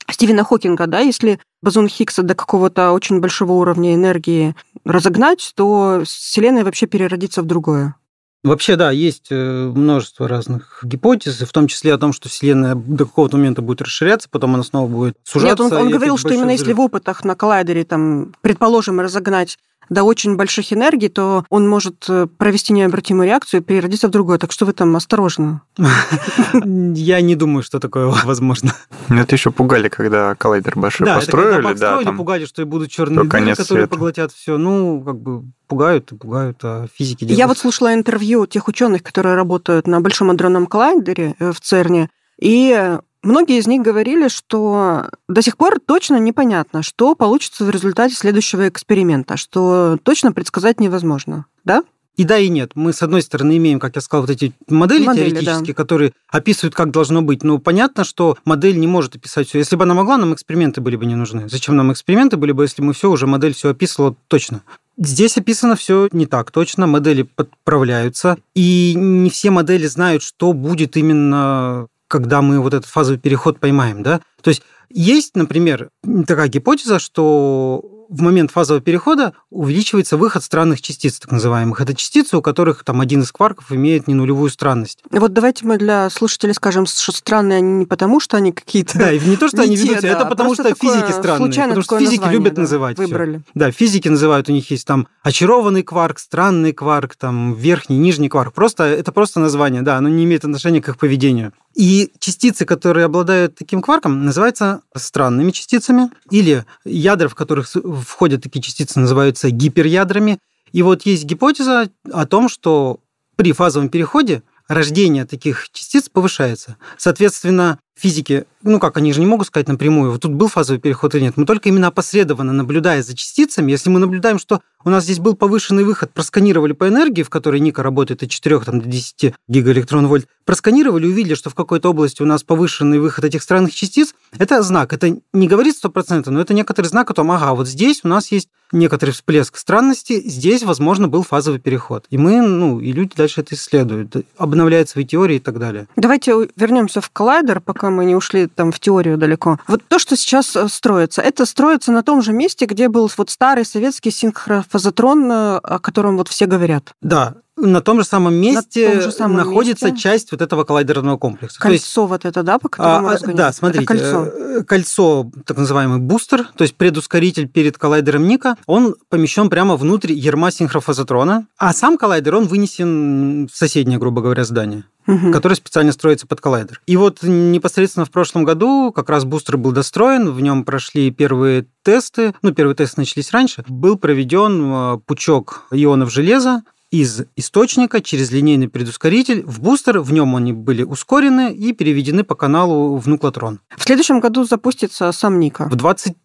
Стивена 0.10 0.44
Хокинга, 0.44 0.88
да, 0.88 1.00
если 1.00 1.40
бозон 1.62 1.88
Хиггса 1.88 2.24
до 2.24 2.34
какого-то 2.34 2.92
очень 2.92 3.20
большого 3.20 3.54
уровня 3.54 3.94
энергии 3.94 4.56
разогнать, 4.86 5.52
то 5.56 6.04
Вселенная 6.06 6.64
вообще 6.64 6.88
переродится 6.88 7.42
в 7.42 7.46
другое. 7.46 7.96
Вообще, 8.44 8.76
да, 8.76 8.92
есть 8.92 9.28
э, 9.32 9.72
множество 9.76 10.28
разных 10.28 10.80
гипотез, 10.84 11.42
в 11.42 11.52
том 11.52 11.68
числе 11.68 11.94
о 11.94 11.98
том, 11.98 12.14
что 12.14 12.30
Вселенная 12.30 12.76
до 12.76 13.06
какого-то 13.06 13.36
момента 13.36 13.62
будет 13.62 13.82
расширяться, 13.82 14.30
потом 14.30 14.54
она 14.54 14.64
снова 14.64 14.88
будет 14.88 15.18
сужаться. 15.24 15.64
Нет, 15.64 15.74
он, 15.74 15.82
он 15.88 15.92
говорил, 15.92 16.18
что 16.18 16.30
именно 16.30 16.46
взрыв. 16.46 16.60
если 16.60 16.74
в 16.74 16.80
опытах 16.80 17.26
на 17.26 17.36
коллайдере, 17.36 17.84
там, 17.84 18.34
предположим, 18.42 19.02
разогнать 19.02 19.58
до 19.90 20.04
очень 20.04 20.36
больших 20.36 20.74
энергий, 20.74 21.10
то 21.10 21.46
он 21.50 21.68
может 21.68 22.06
э, 22.10 22.28
провести 22.38 22.74
необратимую 22.74 23.28
реакцию 23.28 23.62
и 23.62 23.64
переродиться 23.64 24.08
в 24.08 24.12
другое. 24.12 24.38
Так 24.38 24.52
что 24.52 24.66
вы 24.66 24.74
там 24.74 24.96
осторожно. 24.96 25.62
Я 26.54 27.22
не 27.22 27.36
думаю, 27.36 27.64
что 27.64 27.80
такое 27.80 28.08
возможно. 28.26 28.74
Это 29.10 29.36
еще 29.36 29.52
пугали, 29.52 29.90
когда 29.90 30.36
коллайдер 30.36 30.78
большой 30.78 31.06
да, 31.06 31.16
построили. 31.16 31.60
Это 31.60 31.62
когда 31.64 31.96
построили, 31.96 32.18
пугали, 32.18 32.46
что 32.46 32.62
и 32.62 32.66
будут 32.66 32.92
черные 32.92 33.26
дыры, 33.26 33.56
которые 33.56 33.88
поглотят 33.88 34.32
все. 34.32 34.58
Ну, 34.58 35.02
как 35.04 35.20
бы 35.20 35.44
пугают 35.68 36.12
и 36.12 36.16
пугают, 36.16 36.60
а 36.64 36.88
физики 36.94 37.26
делают. 37.26 37.40
Я 37.40 37.48
вот 37.48 37.58
слушала 37.58 37.94
интервью 37.94 38.46
тех 38.46 38.68
ученых, 38.68 39.04
которые 39.04 39.36
работают 39.36 39.88
на 39.88 40.02
Большом 40.02 40.32
адронном 40.32 40.66
коллайдере 40.66 41.36
э, 41.40 41.52
в 41.52 41.60
ЦЕРНе, 41.62 42.10
и 42.40 42.98
Многие 43.28 43.58
из 43.58 43.68
них 43.68 43.82
говорили, 43.82 44.30
что 44.30 45.10
до 45.28 45.42
сих 45.42 45.58
пор 45.58 45.82
точно 45.86 46.16
непонятно, 46.16 46.82
что 46.82 47.14
получится 47.14 47.66
в 47.66 47.70
результате 47.70 48.16
следующего 48.16 48.70
эксперимента, 48.70 49.36
что 49.36 49.98
точно 50.02 50.32
предсказать 50.32 50.80
невозможно. 50.80 51.46
Да? 51.66 51.84
И 52.16 52.24
да, 52.24 52.38
и 52.38 52.48
нет. 52.48 52.72
Мы, 52.76 52.94
с 52.94 53.04
одной 53.04 53.22
стороны, 53.22 53.58
имеем, 53.58 53.82
как 53.82 53.98
я 53.98 54.02
сказал, 54.02 54.22
вот 54.22 54.30
эти 54.30 54.54
модели, 54.70 55.06
модели 55.06 55.32
теоретические, 55.32 55.74
да. 55.74 55.74
которые 55.74 56.14
описывают, 56.30 56.74
как 56.74 56.92
должно 56.92 57.22
быть. 57.22 57.44
Но 57.44 57.58
понятно, 57.58 58.06
что 58.06 58.38
модель 58.46 58.80
не 58.80 58.88
может 58.88 59.18
описать 59.18 59.50
все. 59.50 59.58
Если 59.58 59.76
бы 59.76 59.84
она 59.84 59.94
могла, 59.94 60.16
нам 60.16 60.34
эксперименты 60.34 60.80
были 60.80 60.96
бы 60.96 61.06
не 61.06 61.16
нужны. 61.16 61.50
Зачем 61.50 61.76
нам 61.76 61.92
эксперименты 61.92 62.38
были 62.38 62.54
бы, 62.54 62.64
если 62.64 62.82
мы 62.82 62.94
все 62.94 63.12
уже 63.12 63.28
модель 63.28 63.54
все 63.54 63.72
описывала 63.72 64.16
точно? 64.30 64.62
Здесь 64.98 65.38
описано 65.38 65.76
все 65.76 66.08
не 66.14 66.28
так 66.28 66.52
точно, 66.52 66.88
модели 66.88 67.24
подправляются, 67.24 68.38
и 68.56 68.94
не 68.96 69.30
все 69.30 69.52
модели 69.52 69.86
знают, 69.86 70.24
что 70.24 70.54
будет 70.54 70.96
именно 70.96 71.88
когда 72.08 72.42
мы 72.42 72.60
вот 72.60 72.74
этот 72.74 72.90
фазовый 72.90 73.20
переход 73.20 73.60
поймаем, 73.60 74.04
да? 74.04 74.22
То 74.42 74.50
есть 74.50 74.64
есть, 74.90 75.36
например, 75.36 75.90
такая 76.26 76.48
гипотеза, 76.48 77.00
что 77.00 77.97
в 78.10 78.22
момент 78.22 78.52
фазового 78.52 78.82
перехода 78.82 79.34
увеличивается 79.50 80.18
выход 80.18 80.44
странных 80.44 80.82
частиц, 80.82 81.20
так 81.20 81.32
называемых. 81.32 81.82
Это 81.82 81.94
частицы, 81.94 82.38
у 82.38 82.42
которых 82.42 82.84
там 82.84 83.02
один 83.02 83.22
из 83.22 83.32
кварков 83.32 83.72
имеет 83.72 84.08
не 84.08 84.14
нулевую 84.14 84.50
странность. 84.50 85.00
Вот 85.12 85.34
давайте 85.34 85.66
мы 85.66 85.78
для 85.78 86.10
слушателей 86.10 86.54
скажем, 86.54 86.86
что 86.86 87.12
странные 87.12 87.58
они 87.58 87.72
не 87.72 87.86
потому, 87.86 88.20
что 88.20 88.38
они 88.38 88.52
какие-то... 88.52 88.98
Да, 88.98 89.12
и 89.12 89.20
не 89.20 89.38
то, 89.38 89.48
что 89.48 89.62
они 89.62 89.76
ведутся, 89.76 90.02
да, 90.02 90.08
это 90.10 90.26
потому, 90.26 90.54
что 90.54 90.74
физики 90.74 91.12
странные. 91.12 91.52
Потому 91.52 91.82
что 91.82 92.00
физики 92.00 92.16
название, 92.16 92.40
любят 92.40 92.54
да, 92.54 92.62
называть 92.62 92.98
выбрали. 92.98 93.38
Всё. 93.38 93.52
Да, 93.54 93.72
физики 93.72 94.08
называют, 94.08 94.50
у 94.50 94.52
них 94.52 94.70
есть 94.72 94.86
там 94.86 95.08
очарованный 95.24 95.84
кварк, 95.84 96.20
странный 96.20 96.74
кварк, 96.74 97.16
там 97.16 97.54
верхний, 97.54 97.98
нижний 97.98 98.30
кварк. 98.30 98.54
Просто, 98.54 98.84
это 98.84 99.12
просто 99.12 99.40
название, 99.40 99.82
да, 99.82 99.98
оно 99.98 100.10
не 100.10 100.24
имеет 100.24 100.46
отношения 100.46 100.82
к 100.82 100.90
их 100.90 100.98
поведению. 100.98 101.54
И 101.76 102.12
частицы, 102.20 102.66
которые 102.66 103.06
обладают 103.06 103.56
таким 103.56 103.84
кварком, 103.84 104.26
называются 104.26 104.82
странными 104.96 105.52
частицами, 105.52 106.10
или 106.32 106.66
ядра, 106.86 107.28
в 107.28 107.36
которых 107.36 107.68
входят 108.02 108.44
такие 108.44 108.62
частицы, 108.62 109.00
называются 109.00 109.50
гиперядрами. 109.50 110.40
И 110.72 110.82
вот 110.82 111.04
есть 111.06 111.26
гипотеза 111.26 111.90
о 112.12 112.26
том, 112.26 112.50
что 112.50 113.00
при 113.36 113.52
фазовом 113.52 113.90
переходе 113.90 114.44
рождение 114.68 115.26
таких 115.26 115.70
частиц 115.72 116.10
повышается. 116.10 116.78
Соответственно, 116.98 117.80
физики, 117.98 118.46
ну 118.62 118.80
как, 118.80 118.98
они 118.98 119.12
же 119.12 119.20
не 119.20 119.26
могут 119.26 119.48
сказать 119.48 119.68
напрямую, 119.68 120.12
вот 120.12 120.22
тут 120.22 120.34
был 120.34 120.48
фазовый 120.48 120.80
переход 120.80 121.16
или 121.16 121.24
нет. 121.24 121.38
Мы 121.38 121.46
только 121.46 121.70
именно 121.70 121.88
опосредованно, 121.88 122.54
наблюдая 122.54 123.02
за 123.02 123.16
частицами, 123.16 123.72
если 123.72 123.90
мы 123.90 124.00
наблюдаем, 124.00 124.40
что 124.40 124.62
у 124.84 124.90
нас 124.90 125.04
здесь 125.04 125.20
был 125.20 125.36
повышенный 125.36 125.84
выход, 125.84 126.14
просканировали 126.14 126.74
по 126.74 126.88
энергии, 126.88 127.24
в 127.24 127.30
которой 127.30 127.60
Ника 127.60 127.84
работает 127.84 128.24
от 128.24 128.30
4 128.30 128.60
там, 128.60 128.80
до 128.80 128.88
10 128.88 129.34
гигаэлектрон-вольт, 129.48 130.28
просканировали, 130.46 131.08
увидели, 131.08 131.34
что 131.34 131.50
в 131.50 131.56
какой-то 131.56 131.90
области 131.90 132.22
у 132.22 132.26
нас 132.26 132.44
повышенный 132.44 133.00
выход 133.00 133.26
этих 133.26 133.44
странных 133.44 133.74
частиц, 133.74 134.14
это 134.38 134.62
знак. 134.62 134.94
Это 134.94 135.18
не 135.34 135.48
говорит 135.48 135.76
100%, 135.84 136.30
но 136.30 136.40
это 136.40 136.54
некоторый 136.54 136.88
знак 136.88 137.10
о 137.10 137.14
том, 137.14 137.32
ага, 137.32 137.54
вот 137.54 137.68
здесь 137.68 138.02
у 138.04 138.08
нас 138.08 138.32
есть 138.32 138.48
некоторый 138.72 139.12
всплеск 139.12 139.58
странности, 139.58 140.22
здесь, 140.28 140.64
возможно, 140.64 141.08
был 141.08 141.24
фазовый 141.24 141.60
переход. 141.60 142.06
И 142.10 142.18
мы, 142.18 142.42
ну, 142.42 142.80
и 142.80 142.92
люди 142.92 143.12
дальше 143.16 143.42
это 143.42 143.56
исследуют, 143.56 144.16
обновляют 144.38 144.90
свои 144.90 145.06
теории 145.06 145.38
и 145.38 145.40
так 145.40 145.60
далее. 145.60 145.88
Давайте 145.96 146.34
вернемся 146.56 147.02
в 147.02 147.10
коллайдер, 147.10 147.62
пока 147.62 147.87
мы 147.90 148.06
не 148.06 148.16
ушли 148.16 148.48
там 148.48 148.72
в 148.72 148.80
теорию 148.80 149.18
далеко. 149.18 149.60
Вот 149.68 149.82
то, 149.88 150.00
что 150.00 150.16
сейчас 150.16 150.56
э, 150.56 150.68
строится, 150.68 151.22
это 151.22 151.46
строится 151.46 151.92
на 151.92 152.04
том 152.04 152.22
же 152.22 152.34
месте, 152.34 152.66
где 152.66 152.90
был 152.90 153.10
вот 153.18 153.30
старый 153.30 153.66
советский 153.66 154.12
синхрофазотрон, 154.12 155.32
э, 155.32 155.58
о 155.58 155.80
котором 155.80 156.18
вот 156.18 156.28
все 156.28 156.46
говорят. 156.46 156.92
Да, 157.02 157.36
на 157.58 157.82
том 157.82 158.00
же 158.00 158.06
самом 158.06 158.36
месте 158.36 158.94
том 158.94 159.02
же 159.02 159.12
самом 159.12 159.38
находится 159.38 159.88
месте. 159.88 160.00
часть 160.00 160.32
вот 160.32 160.42
этого 160.42 160.64
коллайдерного 160.64 161.18
комплекса. 161.18 161.60
Кольцо 161.60 161.74
есть, 161.74 161.98
вот 162.10 162.26
это, 162.26 162.44
да, 162.44 162.60
по 162.60 162.70
которому 162.70 163.10
а, 163.10 163.18
Да, 163.34 163.52
смотрите, 163.52 163.84
это 163.84 163.94
кольцо. 163.94 164.26
Э, 164.26 164.64
кольцо, 164.64 165.32
так 165.46 165.58
называемый 165.58 166.00
бустер, 166.00 166.46
то 166.56 166.62
есть 166.62 166.76
предускоритель 166.76 167.48
перед 167.48 167.78
коллайдером 167.78 168.28
Ника, 168.28 168.58
он 168.68 168.96
помещен 169.10 169.50
прямо 169.50 169.76
внутрь 169.76 170.14
ерма 170.14 170.52
синхрофазотрона, 170.52 171.48
а 171.58 171.74
сам 171.74 171.98
коллайдер, 171.98 172.36
он 172.36 172.48
вынесен 172.48 173.48
в 173.48 173.56
соседнее, 173.56 173.98
грубо 173.98 174.22
говоря, 174.22 174.44
здание 174.44 174.84
угу. 175.08 175.32
который 175.32 175.54
специально 175.54 175.92
строится 175.92 176.28
под 176.28 176.42
коллайдер. 176.42 176.82
И 176.86 176.98
вот 176.98 177.24
непосредственно 177.24 178.06
в 178.06 178.12
прошлом 178.12 178.44
году 178.44 178.92
как 178.92 179.10
раз 179.10 179.26
бустер 179.26 179.58
был 179.58 179.72
достроен, 179.72 180.30
в 180.32 180.42
нем 180.42 180.64
прошли 180.64 181.10
первые 181.12 181.66
тесты, 181.84 182.34
ну, 182.42 182.52
первые 182.52 182.76
тесты 182.76 183.00
начались 183.02 183.32
раньше, 183.32 183.64
был 183.68 183.98
проведен 183.98 184.62
э, 184.64 184.98
пучок 185.06 185.66
ионов 185.72 186.12
железа, 186.12 186.64
из 186.90 187.24
источника 187.36 188.02
через 188.02 188.32
линейный 188.32 188.70
предускоритель 188.70 189.44
в 189.46 189.60
бустер. 189.60 190.00
В 190.00 190.14
нем 190.14 190.36
они 190.36 190.54
были 190.54 190.84
ускорены 190.84 191.54
и 191.54 191.74
переведены 191.74 192.24
по 192.24 192.36
каналу 192.36 192.96
в 192.98 193.08
нуклотрон. 193.08 193.60
В 193.76 193.84
следующем 193.84 194.22
году 194.22 194.46
запустится 194.46 195.12
сам 195.12 195.40
Ника. 195.40 195.68
В 195.70 195.76
20 195.76 196.16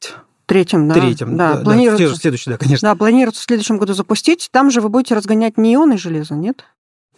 Третьем, 0.46 0.88
да. 0.88 0.94
Третьем, 0.94 1.36
да. 1.36 1.54
да, 1.54 1.64
планируется, 1.64 2.10
да 2.10 2.14
следующий, 2.14 2.50
да, 2.50 2.58
конечно. 2.58 2.88
Да, 2.88 2.94
планируется 2.94 3.40
в 3.40 3.44
следующем 3.44 3.78
году 3.78 3.94
запустить. 3.94 4.50
Там 4.52 4.70
же 4.70 4.80
вы 4.80 4.88
будете 4.88 5.14
разгонять 5.14 5.56
не 5.56 5.74
ионы 5.74 5.96
железа, 5.96 6.34
нет? 6.34 6.64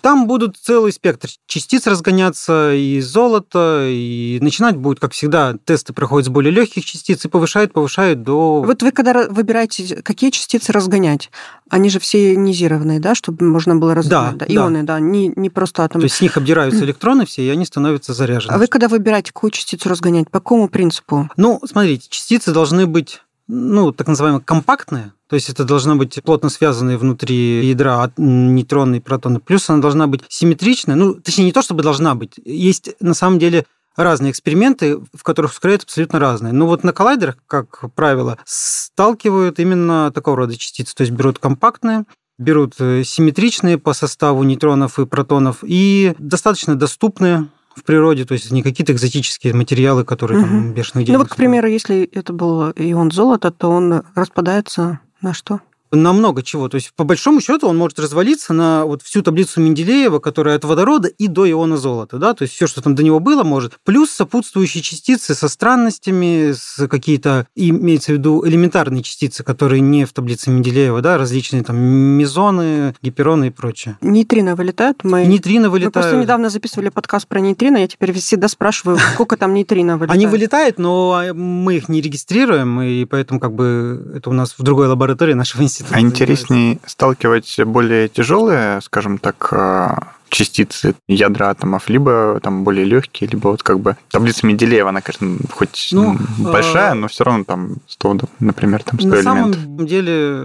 Там 0.04 0.26
будут 0.26 0.58
целый 0.58 0.92
спектр 0.92 1.30
частиц 1.46 1.86
разгоняться, 1.86 2.74
и 2.74 3.00
золото, 3.00 3.86
и 3.88 4.38
начинать 4.42 4.76
будет, 4.76 5.00
как 5.00 5.12
всегда, 5.12 5.56
тесты 5.64 5.94
проходят 5.94 6.26
с 6.26 6.28
более 6.28 6.52
легких 6.52 6.84
частиц 6.84 7.24
и 7.24 7.28
повышают, 7.28 7.72
повышают 7.72 8.22
до... 8.22 8.60
Вот 8.60 8.82
вы 8.82 8.92
когда 8.92 9.26
выбираете, 9.26 10.02
какие 10.02 10.28
частицы 10.28 10.72
разгонять, 10.72 11.30
они 11.70 11.88
же 11.88 12.00
все 12.00 12.34
ионизированные, 12.34 13.00
да, 13.00 13.14
чтобы 13.14 13.46
можно 13.46 13.76
было 13.76 13.94
разгонять? 13.94 14.36
Да, 14.36 14.44
да. 14.46 14.54
Ионы, 14.54 14.82
да, 14.82 14.96
да 14.96 15.00
не, 15.00 15.32
не 15.36 15.48
просто 15.48 15.84
атомы. 15.84 16.02
То 16.02 16.04
есть 16.04 16.16
с 16.16 16.20
них 16.20 16.36
обдираются 16.36 16.84
электроны 16.84 17.24
все, 17.24 17.40
и 17.42 17.48
они 17.48 17.64
становятся 17.64 18.12
заряженными. 18.12 18.56
А 18.56 18.58
вы 18.58 18.66
когда 18.66 18.88
выбираете, 18.88 19.32
какую 19.32 19.52
частицу 19.52 19.88
разгонять, 19.88 20.30
по 20.30 20.40
какому 20.40 20.68
принципу? 20.68 21.30
Ну, 21.38 21.62
смотрите, 21.64 22.08
частицы 22.10 22.52
должны 22.52 22.86
быть 22.86 23.22
ну, 23.46 23.92
так 23.92 24.06
называемые 24.06 24.42
компактные, 24.42 25.12
то 25.34 25.36
есть 25.36 25.50
это 25.50 25.64
должна 25.64 25.96
быть 25.96 26.20
плотно 26.22 26.48
связанные 26.48 26.96
внутри 26.96 27.66
ядра 27.66 28.08
нейтроны 28.16 28.98
и 28.98 29.00
протоны. 29.00 29.40
Плюс 29.40 29.68
она 29.68 29.82
должна 29.82 30.06
быть 30.06 30.20
симметричная, 30.28 30.94
ну, 30.94 31.14
точнее, 31.14 31.46
не 31.46 31.52
то 31.52 31.60
чтобы 31.60 31.82
должна 31.82 32.14
быть. 32.14 32.34
Есть 32.44 32.94
на 33.00 33.14
самом 33.14 33.40
деле 33.40 33.64
разные 33.96 34.30
эксперименты, 34.30 35.00
в 35.12 35.24
которых 35.24 35.50
ускоряют 35.50 35.82
абсолютно 35.82 36.20
разные. 36.20 36.52
Но 36.52 36.68
вот 36.68 36.84
на 36.84 36.92
коллайдерах, 36.92 37.38
как 37.48 37.92
правило, 37.96 38.38
сталкивают 38.44 39.58
именно 39.58 40.12
такого 40.12 40.36
рода 40.36 40.56
частицы. 40.56 40.94
То 40.94 41.00
есть 41.00 41.12
берут 41.12 41.40
компактные, 41.40 42.04
берут 42.38 42.74
э, 42.78 43.02
симметричные 43.02 43.76
по 43.76 43.92
составу 43.92 44.44
нейтронов 44.44 45.00
и 45.00 45.04
протонов 45.04 45.64
и 45.64 46.14
достаточно 46.20 46.76
доступные 46.76 47.48
в 47.74 47.82
природе, 47.82 48.24
то 48.24 48.34
есть 48.34 48.52
не 48.52 48.62
какие-то 48.62 48.92
экзотические 48.92 49.52
материалы, 49.52 50.04
которые 50.04 50.42
угу. 50.42 50.48
там 50.48 50.74
бешеных 50.74 51.06
денег. 51.06 51.18
Ну 51.18 51.24
вот, 51.24 51.32
к 51.32 51.34
примеру, 51.34 51.66
если 51.66 52.04
это 52.04 52.32
был 52.32 52.70
ион 52.70 53.10
золота, 53.10 53.50
то 53.50 53.68
он 53.68 54.04
распадается 54.14 55.00
на 55.24 55.32
что? 55.32 55.60
На 55.94 56.12
много 56.12 56.42
чего. 56.42 56.68
То 56.68 56.76
есть, 56.76 56.92
по 56.96 57.04
большому 57.04 57.40
счету, 57.40 57.68
он 57.68 57.76
может 57.76 57.98
развалиться 57.98 58.52
на 58.52 58.84
вот 58.84 59.02
всю 59.02 59.22
таблицу 59.22 59.60
Менделеева, 59.60 60.18
которая 60.18 60.56
от 60.56 60.64
водорода 60.64 61.08
и 61.08 61.28
до 61.28 61.50
иона 61.50 61.76
золота. 61.76 62.18
Да? 62.18 62.34
То 62.34 62.42
есть, 62.42 62.54
все, 62.54 62.66
что 62.66 62.82
там 62.82 62.94
до 62.94 63.02
него 63.02 63.20
было, 63.20 63.44
может. 63.44 63.74
Плюс 63.84 64.10
сопутствующие 64.10 64.82
частицы 64.82 65.34
со 65.34 65.48
странностями, 65.48 66.52
с 66.52 66.86
какие-то, 66.88 67.46
имеется 67.54 68.12
в 68.12 68.14
виду 68.16 68.46
элементарные 68.46 69.02
частицы, 69.02 69.42
которые 69.42 69.80
не 69.80 70.04
в 70.04 70.12
таблице 70.12 70.50
Менделеева, 70.50 71.00
да, 71.00 71.18
различные 71.18 71.62
там 71.62 71.76
мезоны, 71.76 72.94
гипероны 73.02 73.48
и 73.48 73.50
прочее. 73.50 73.98
Нейтрино 74.00 74.56
вылетают? 74.56 75.04
Мы... 75.04 75.26
Нейтрино 75.26 75.70
вылетают. 75.70 75.94
Мы 75.96 76.02
просто 76.02 76.16
недавно 76.16 76.50
записывали 76.50 76.88
подкаст 76.88 77.26
про 77.28 77.40
нейтрино, 77.40 77.78
я 77.78 77.88
теперь 77.88 78.12
всегда 78.12 78.48
спрашиваю, 78.48 78.98
сколько 79.14 79.36
там 79.36 79.54
нейтрино 79.54 79.96
вылетает. 79.98 80.16
Они 80.16 80.26
вылетают, 80.26 80.78
но 80.78 81.24
мы 81.34 81.76
их 81.76 81.88
не 81.88 82.00
регистрируем, 82.00 82.80
и 82.80 83.04
поэтому 83.04 83.40
как 83.40 83.54
бы 83.54 84.12
это 84.16 84.30
у 84.30 84.32
нас 84.32 84.54
в 84.56 84.62
другой 84.62 84.88
лаборатории 84.88 85.34
нашего 85.34 85.62
института 85.62 85.83
а 85.90 86.00
интереснее 86.00 86.78
сталкивать 86.86 87.58
более 87.64 88.08
тяжелые, 88.08 88.80
скажем 88.80 89.18
так, 89.18 89.52
а, 89.52 90.14
частицы 90.34 90.96
ядра 91.06 91.50
атомов, 91.50 91.88
либо 91.88 92.40
там 92.42 92.64
более 92.64 92.84
легкие, 92.84 93.30
либо 93.30 93.48
вот 93.48 93.62
как 93.62 93.78
бы 93.78 93.96
таблица 94.10 94.46
Менделеева, 94.46 94.88
она, 94.88 95.00
конечно, 95.00 95.36
хоть 95.52 95.90
ну, 95.92 96.16
большая, 96.38 96.90
а... 96.90 96.94
но 96.94 97.06
все 97.06 97.22
равно 97.24 97.44
там 97.44 97.76
100, 97.86 98.18
например, 98.40 98.82
там 98.82 98.98
100 98.98 99.08
На 99.08 99.14
элементов. 99.14 99.60
На 99.60 99.62
самом 99.62 99.86
деле 99.86 100.40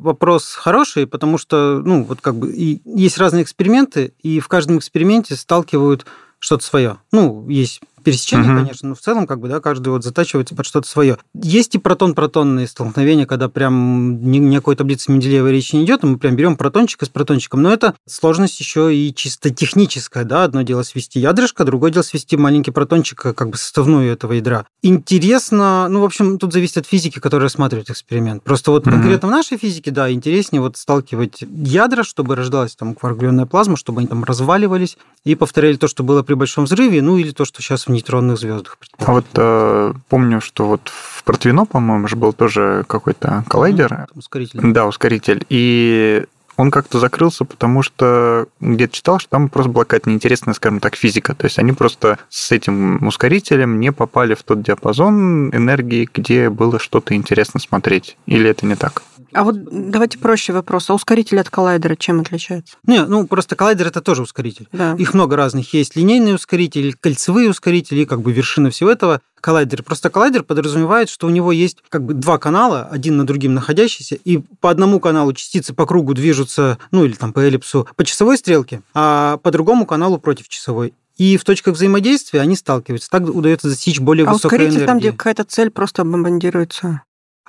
вопрос 0.00 0.54
хороший, 0.54 1.06
потому 1.06 1.36
что, 1.36 1.82
ну, 1.84 2.04
вот 2.04 2.22
как 2.22 2.36
бы 2.36 2.52
и 2.52 2.80
есть 2.86 3.18
разные 3.18 3.42
эксперименты, 3.42 4.14
и 4.22 4.40
в 4.40 4.48
каждом 4.48 4.78
эксперименте 4.78 5.36
сталкивают 5.36 6.06
что-то 6.38 6.64
свое. 6.64 6.96
Ну, 7.12 7.46
есть 7.48 7.80
пересечения, 8.04 8.44
Мгм. 8.50 8.58
конечно, 8.58 8.88
но 8.90 8.94
в 8.94 9.00
целом, 9.00 9.26
как 9.26 9.40
бы, 9.40 9.48
да, 9.48 9.60
каждый 9.60 9.88
вот 9.88 10.04
затачивается 10.04 10.54
под 10.54 10.66
что-то 10.66 10.88
свое. 10.88 11.18
Есть 11.34 11.74
и 11.74 11.78
протон-протонные 11.78 12.66
столкновения, 12.68 13.26
когда 13.26 13.48
прям 13.48 14.20
ни, 14.30 14.38
ни 14.38 14.54
о 14.56 14.60
какой 14.60 14.76
таблице 14.76 15.10
Менделеева 15.10 15.50
речи 15.50 15.74
не 15.76 15.84
идет, 15.84 16.02
мы 16.02 16.18
прям 16.18 16.36
берем 16.36 16.56
протончика 16.56 17.06
с 17.06 17.08
протончиком. 17.08 17.62
Но 17.62 17.72
это 17.72 17.94
сложность 18.08 18.60
еще 18.60 18.94
и 18.94 19.12
чисто 19.14 19.50
техническая, 19.50 20.24
да. 20.24 20.44
Одно 20.44 20.62
дело 20.62 20.82
свести 20.82 21.18
ядрышко, 21.20 21.64
другое 21.64 21.90
дело 21.90 22.02
свести 22.02 22.36
маленький 22.36 22.70
протончик, 22.70 23.20
как 23.34 23.48
бы 23.50 23.56
составную 23.56 24.12
этого 24.12 24.32
ядра. 24.32 24.66
Интересно, 24.82 25.86
ну, 25.88 26.00
в 26.00 26.04
общем, 26.04 26.38
тут 26.38 26.52
зависит 26.52 26.76
от 26.78 26.86
физики, 26.86 27.18
которая 27.18 27.44
рассматривает 27.44 27.88
эксперимент. 27.88 28.42
Просто 28.42 28.70
вот 28.70 28.84
Мгм. 28.84 28.96
конкретно 28.96 29.28
в 29.28 29.30
нашей 29.30 29.56
физике, 29.58 29.90
да, 29.90 30.10
интереснее 30.10 30.60
вот 30.60 30.76
сталкивать 30.76 31.42
ядра, 31.42 32.02
чтобы 32.02 32.34
рождалась 32.36 32.74
там 32.74 32.94
кваргленная 32.94 33.46
плазма, 33.46 33.76
чтобы 33.76 34.00
они 34.00 34.08
там 34.08 34.24
разваливались 34.24 34.98
и 35.24 35.34
повторяли 35.34 35.76
то, 35.76 35.86
что 35.88 36.02
было 36.02 36.22
при 36.22 36.34
большом 36.34 36.64
взрыве, 36.64 37.00
ну 37.00 37.16
или 37.16 37.30
то, 37.30 37.44
что 37.44 37.62
сейчас 37.62 37.86
в 37.86 37.90
нейтронных 37.94 38.38
звездах. 38.38 38.78
А 38.98 39.12
вот 39.12 39.26
э, 39.36 39.92
помню, 40.08 40.40
что 40.40 40.66
вот 40.66 40.90
в 40.92 41.24
Протвино, 41.24 41.64
по-моему, 41.64 42.06
же 42.08 42.16
был 42.16 42.32
тоже 42.32 42.84
какой-то 42.86 43.44
коллайдер, 43.48 44.06
Ускоритель. 44.14 44.60
да, 44.72 44.86
ускоритель, 44.86 45.44
и 45.48 46.24
он 46.56 46.70
как-то 46.70 46.98
закрылся, 47.00 47.44
потому 47.44 47.82
что 47.82 48.46
где-то 48.60 48.94
читал, 48.94 49.18
что 49.18 49.30
там 49.30 49.48
просто 49.48 49.70
была 49.72 49.84
какая-то 49.84 50.08
неинтересная, 50.10 50.54
скажем 50.54 50.80
так, 50.80 50.94
физика. 50.94 51.34
То 51.34 51.46
есть 51.46 51.58
они 51.58 51.72
просто 51.72 52.18
с 52.28 52.52
этим 52.52 53.04
ускорителем 53.06 53.80
не 53.80 53.90
попали 53.90 54.34
в 54.34 54.42
тот 54.42 54.62
диапазон 54.62 55.50
энергии, 55.54 56.08
где 56.12 56.50
было 56.50 56.78
что-то 56.78 57.14
интересно 57.14 57.58
смотреть. 57.58 58.16
Или 58.26 58.50
это 58.50 58.66
не 58.66 58.76
так? 58.76 59.02
А 59.34 59.44
вот 59.44 59.56
давайте 59.90 60.18
проще 60.18 60.52
вопрос. 60.52 60.88
А 60.90 60.94
ускоритель 60.94 61.40
от 61.40 61.50
коллайдера 61.50 61.96
чем 61.96 62.20
отличается? 62.20 62.76
Не, 62.86 63.04
ну 63.04 63.26
просто 63.26 63.56
коллайдер 63.56 63.88
это 63.88 64.00
тоже 64.00 64.22
ускоритель. 64.22 64.68
Да. 64.72 64.94
Их 64.94 65.12
много 65.12 65.36
разных. 65.36 65.74
Есть 65.74 65.96
линейные 65.96 66.36
ускорители, 66.36 66.94
кольцевые 66.98 67.50
ускорители, 67.50 68.00
и 68.00 68.06
как 68.06 68.22
бы 68.22 68.32
вершина 68.32 68.70
всего 68.70 68.90
этого 68.90 69.20
коллайдер. 69.40 69.82
Просто 69.82 70.08
коллайдер 70.08 70.44
подразумевает, 70.44 71.10
что 71.10 71.26
у 71.26 71.30
него 71.30 71.52
есть 71.52 71.78
как 71.88 72.04
бы 72.04 72.14
два 72.14 72.38
канала, 72.38 72.88
один 72.90 73.16
на 73.16 73.26
другим 73.26 73.54
находящиеся, 73.54 74.14
и 74.14 74.38
по 74.60 74.70
одному 74.70 75.00
каналу 75.00 75.32
частицы 75.32 75.74
по 75.74 75.84
кругу 75.84 76.14
движутся, 76.14 76.78
ну 76.92 77.04
или 77.04 77.12
там 77.12 77.32
по 77.32 77.40
эллипсу, 77.40 77.88
по 77.96 78.04
часовой 78.04 78.38
стрелке, 78.38 78.82
а 78.94 79.38
по 79.38 79.50
другому 79.50 79.84
каналу 79.84 80.18
против 80.18 80.48
часовой. 80.48 80.94
И 81.16 81.36
в 81.36 81.44
точках 81.44 81.74
взаимодействия 81.74 82.40
они 82.40 82.56
сталкиваются. 82.56 83.08
Так 83.10 83.22
удается 83.22 83.68
достичь 83.68 84.00
более 84.00 84.26
А 84.26 84.32
высокой 84.32 84.56
ускоритель 84.56 84.78
энергии. 84.78 84.86
там, 84.86 84.98
где 84.98 85.12
какая-то 85.12 85.44
цель 85.44 85.70
просто 85.70 86.04
бомбардируется. 86.04 87.02